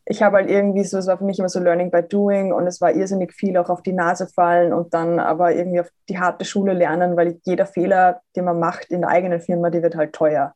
[0.06, 2.66] Ich habe halt irgendwie so, es war für mich immer so Learning by Doing und
[2.66, 6.18] es war irrsinnig viel auch auf die Nase fallen und dann aber irgendwie auf die
[6.20, 9.96] harte Schule lernen, weil jeder Fehler, den man macht in der eigenen Firma, die wird
[9.96, 10.54] halt teuer.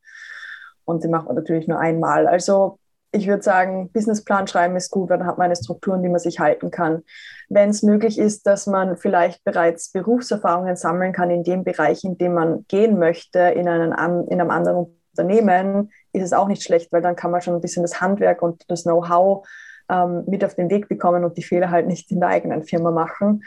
[0.86, 2.28] Und die macht man natürlich nur einmal.
[2.28, 2.80] Also
[3.12, 6.10] ich würde sagen, Businessplan schreiben ist gut, weil dann hat man eine Struktur, an die
[6.10, 7.04] man sich halten kann.
[7.50, 12.18] Wenn es möglich ist, dass man vielleicht bereits Berufserfahrungen sammeln kann in dem Bereich, in
[12.18, 13.92] dem man gehen möchte, in, einen,
[14.28, 17.62] in einem anderen Unternehmen, ist es auch nicht schlecht, weil dann kann man schon ein
[17.62, 19.46] bisschen das Handwerk und das Know-how
[19.90, 22.92] ähm, mit auf den Weg bekommen und die Fehler halt nicht in der eigenen Firma
[22.92, 23.44] machen.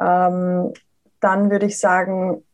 [0.00, 0.72] Ähm,
[1.20, 2.44] dann würde ich sagen,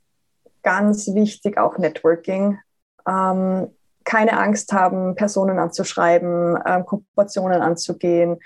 [0.63, 2.59] ganz wichtig auch Networking.
[3.07, 3.69] Ähm,
[4.05, 8.39] keine Angst haben, Personen anzuschreiben, ähm, Kooperationen anzugehen.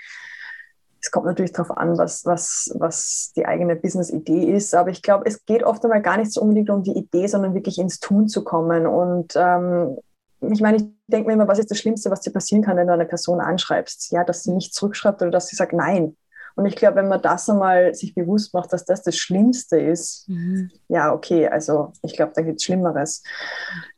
[1.01, 4.75] Es kommt natürlich darauf an, was, was, was die eigene Business-Idee ist.
[4.75, 7.53] Aber ich glaube, es geht oft einmal gar nicht so unbedingt um die Idee, sondern
[7.53, 8.85] wirklich ins Tun zu kommen.
[8.85, 9.97] Und ähm,
[10.41, 12.87] ich meine, ich denke mir immer, was ist das Schlimmste, was dir passieren kann, wenn
[12.87, 14.11] du eine Person anschreibst?
[14.11, 16.17] Ja, dass sie nicht zurückschreibt oder dass sie sagt Nein.
[16.55, 20.27] Und ich glaube, wenn man das einmal sich bewusst macht, dass das das Schlimmste ist,
[20.29, 20.71] mhm.
[20.87, 23.23] ja, okay, also ich glaube, da gibt es Schlimmeres.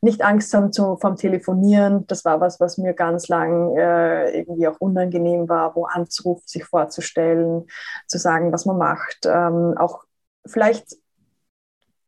[0.00, 4.68] Nicht Angst haben zu, vom Telefonieren, das war was, was mir ganz lang äh, irgendwie
[4.68, 7.66] auch unangenehm war, wo anzurufen, sich vorzustellen,
[8.06, 9.26] zu sagen, was man macht.
[9.26, 10.04] Ähm, auch
[10.46, 10.96] vielleicht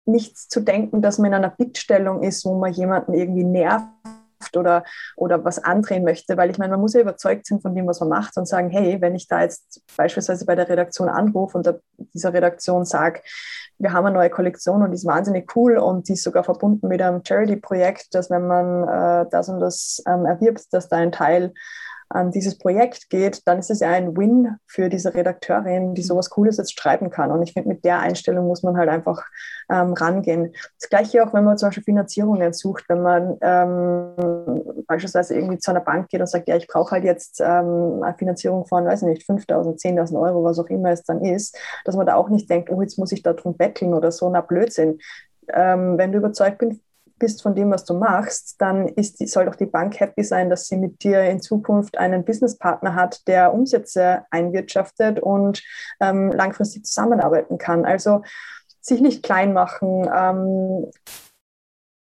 [0.06, 3.86] nicht zu denken, dass man in einer Bittstellung ist, wo man jemanden irgendwie nervt
[4.56, 4.84] oder,
[5.16, 8.00] oder was andrehen möchte, weil ich meine, man muss ja überzeugt sein von dem, was
[8.00, 11.74] man macht und sagen, hey, wenn ich da jetzt beispielsweise bei der Redaktion anrufe und
[12.12, 13.20] dieser Redaktion sage,
[13.78, 16.88] wir haben eine neue Kollektion und die ist wahnsinnig cool und die ist sogar verbunden
[16.88, 21.12] mit einem Charity-Projekt, dass wenn man äh, das und das ähm, erwirbt, dass da ein
[21.12, 21.52] Teil
[22.08, 26.30] an dieses Projekt geht, dann ist es ja ein Win für diese Redakteurin, die sowas
[26.30, 27.30] Cooles jetzt schreiben kann.
[27.30, 29.24] Und ich finde, mit der Einstellung muss man halt einfach
[29.70, 30.54] ähm, rangehen.
[30.80, 35.70] Das Gleiche auch, wenn man zum Beispiel Finanzierungen sucht, wenn man ähm, beispielsweise irgendwie zu
[35.70, 39.02] einer Bank geht und sagt, ja, ich brauche halt jetzt ähm, eine Finanzierung von, weiß
[39.02, 42.28] ich nicht, 5.000, 10.000 Euro, was auch immer es dann ist, dass man da auch
[42.28, 44.98] nicht denkt, oh, jetzt muss ich da drum betteln oder so, na Blödsinn.
[45.48, 46.80] Ähm, wenn du überzeugt bist,
[47.18, 50.66] bist von dem, was du machst, dann ist soll doch die Bank happy sein, dass
[50.66, 55.62] sie mit dir in Zukunft einen Businesspartner hat, der Umsätze einwirtschaftet und
[56.00, 57.84] ähm, langfristig zusammenarbeiten kann.
[57.84, 58.22] Also
[58.80, 60.90] sich nicht klein machen, ähm,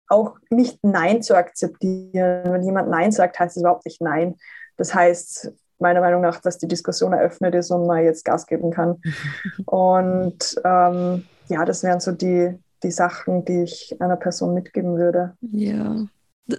[0.07, 2.51] auch nicht Nein zu akzeptieren.
[2.51, 4.35] Wenn jemand Nein sagt, heißt es überhaupt nicht Nein.
[4.77, 8.71] Das heißt, meiner Meinung nach, dass die Diskussion eröffnet ist und man jetzt Gas geben
[8.71, 9.01] kann.
[9.65, 15.35] Und ähm, ja, das wären so die, die Sachen, die ich einer Person mitgeben würde.
[15.41, 16.05] Ja,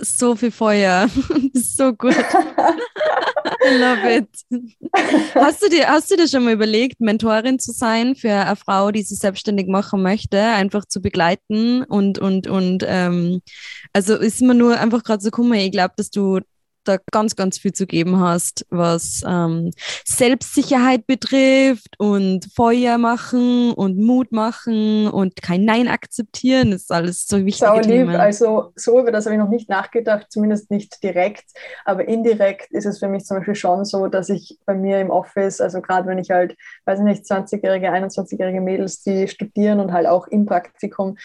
[0.01, 1.09] so viel Feuer.
[1.55, 2.17] Das ist so gut.
[3.65, 4.29] I love it.
[5.35, 8.91] Hast du, dir, hast du dir schon mal überlegt, Mentorin zu sein für eine Frau,
[8.91, 13.41] die sich selbstständig machen möchte, einfach zu begleiten und, und, und ähm,
[13.93, 16.41] also ist mir nur einfach gerade so, guck ich glaube, dass du
[16.85, 19.71] da ganz, ganz viel zu geben hast, was ähm,
[20.05, 26.71] Selbstsicherheit betrifft und Feuer machen und Mut machen und kein Nein akzeptieren.
[26.71, 27.67] Das ist alles so wichtig.
[27.67, 28.09] Sau lieb.
[28.09, 31.45] Also so über das habe ich noch nicht nachgedacht, zumindest nicht direkt,
[31.85, 35.11] aber indirekt ist es für mich zum Beispiel schon so, dass ich bei mir im
[35.11, 39.93] Office, also gerade wenn ich halt, weiß ich nicht, 20-jährige, 21-jährige Mädels, die studieren und
[39.93, 41.17] halt auch im Praktikum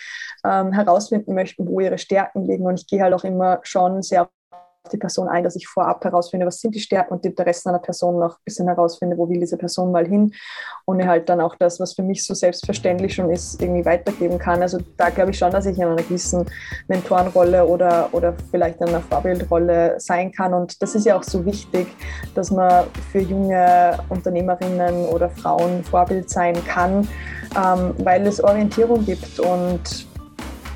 [0.44, 4.30] ähm, herausfinden möchten, wo ihre Stärken liegen und ich gehe halt auch immer schon sehr
[4.90, 7.80] die Person ein, dass ich vorab herausfinde, was sind die Stärken und die Interessen einer
[7.80, 10.34] Person noch ein bisschen herausfinde, wo will diese Person mal hin
[10.86, 14.62] und halt dann auch das, was für mich so selbstverständlich schon ist, irgendwie weitergeben kann.
[14.62, 16.46] Also da glaube ich schon, dass ich in einer gewissen
[16.88, 21.46] Mentorenrolle oder, oder vielleicht in einer Vorbildrolle sein kann und das ist ja auch so
[21.46, 21.88] wichtig,
[22.36, 27.08] dass man für junge Unternehmerinnen oder Frauen Vorbild sein kann,
[27.56, 30.08] ähm, weil es Orientierung gibt und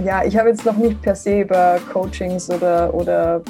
[0.03, 3.41] ja, ich habe jetzt noch nicht per se über Coachings oder, oder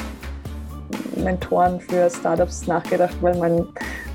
[1.15, 3.67] Mentoren für Startups nachgedacht, weil mein,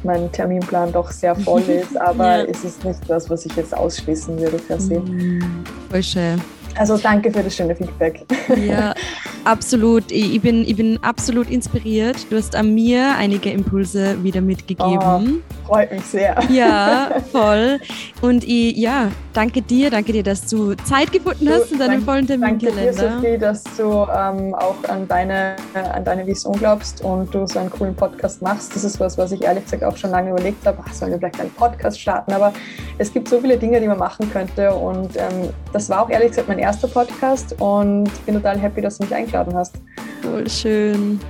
[0.02, 1.96] mein Terminplan doch sehr voll ist.
[1.96, 2.44] Aber ja.
[2.44, 4.98] es ist nicht das, was ich jetzt ausschließen würde per se.
[5.00, 6.40] Mm, voll schön.
[6.76, 8.24] Also danke für das schöne Feedback.
[8.56, 8.94] Ja.
[9.46, 10.10] absolut.
[10.10, 12.26] Ich, bin, ich bin absolut inspiriert.
[12.30, 15.42] Du hast an mir einige Impulse wieder mitgegeben.
[15.62, 16.36] Oh, freut mich sehr.
[16.50, 17.78] Ja, voll.
[18.20, 22.02] Und ich, ja, danke dir, danke dir, dass du Zeit gefunden hast du, in deinem
[22.02, 22.92] vollen Terminkalender.
[22.92, 27.34] Danke dir, Sophie, dass du ähm, auch an deine, äh, an deine Vision glaubst und
[27.34, 28.74] du so einen coolen Podcast machst.
[28.74, 30.78] Das ist was, was ich ehrlich gesagt auch schon lange überlegt habe.
[30.84, 32.32] Ach, sollen wir vielleicht einen Podcast starten?
[32.32, 32.52] Aber
[32.98, 34.74] es gibt so viele Dinge, die man machen könnte.
[34.74, 38.80] Und ähm, das war auch ehrlich gesagt mein erster Podcast und ich bin total happy,
[38.80, 39.74] dass du mich eingeladen hast.
[40.22, 41.20] Voll schön.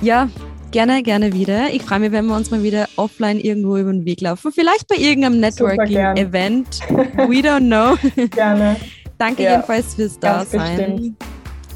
[0.00, 0.28] Ja,
[0.70, 1.72] gerne, gerne wieder.
[1.72, 4.52] Ich freue mich, wenn wir uns mal wieder offline irgendwo über den Weg laufen.
[4.52, 6.80] Vielleicht bei irgendeinem Networking-Event.
[6.90, 8.26] We don't know.
[8.30, 8.76] gerne.
[9.18, 11.16] Danke ja, jedenfalls fürs Dasein.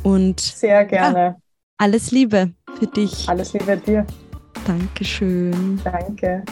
[0.03, 1.19] Und sehr gerne.
[1.19, 1.37] Ja,
[1.79, 3.29] alles Liebe für dich.
[3.29, 4.07] Alles Liebe dir.
[4.67, 5.81] Dankeschön.
[5.85, 6.45] Danke.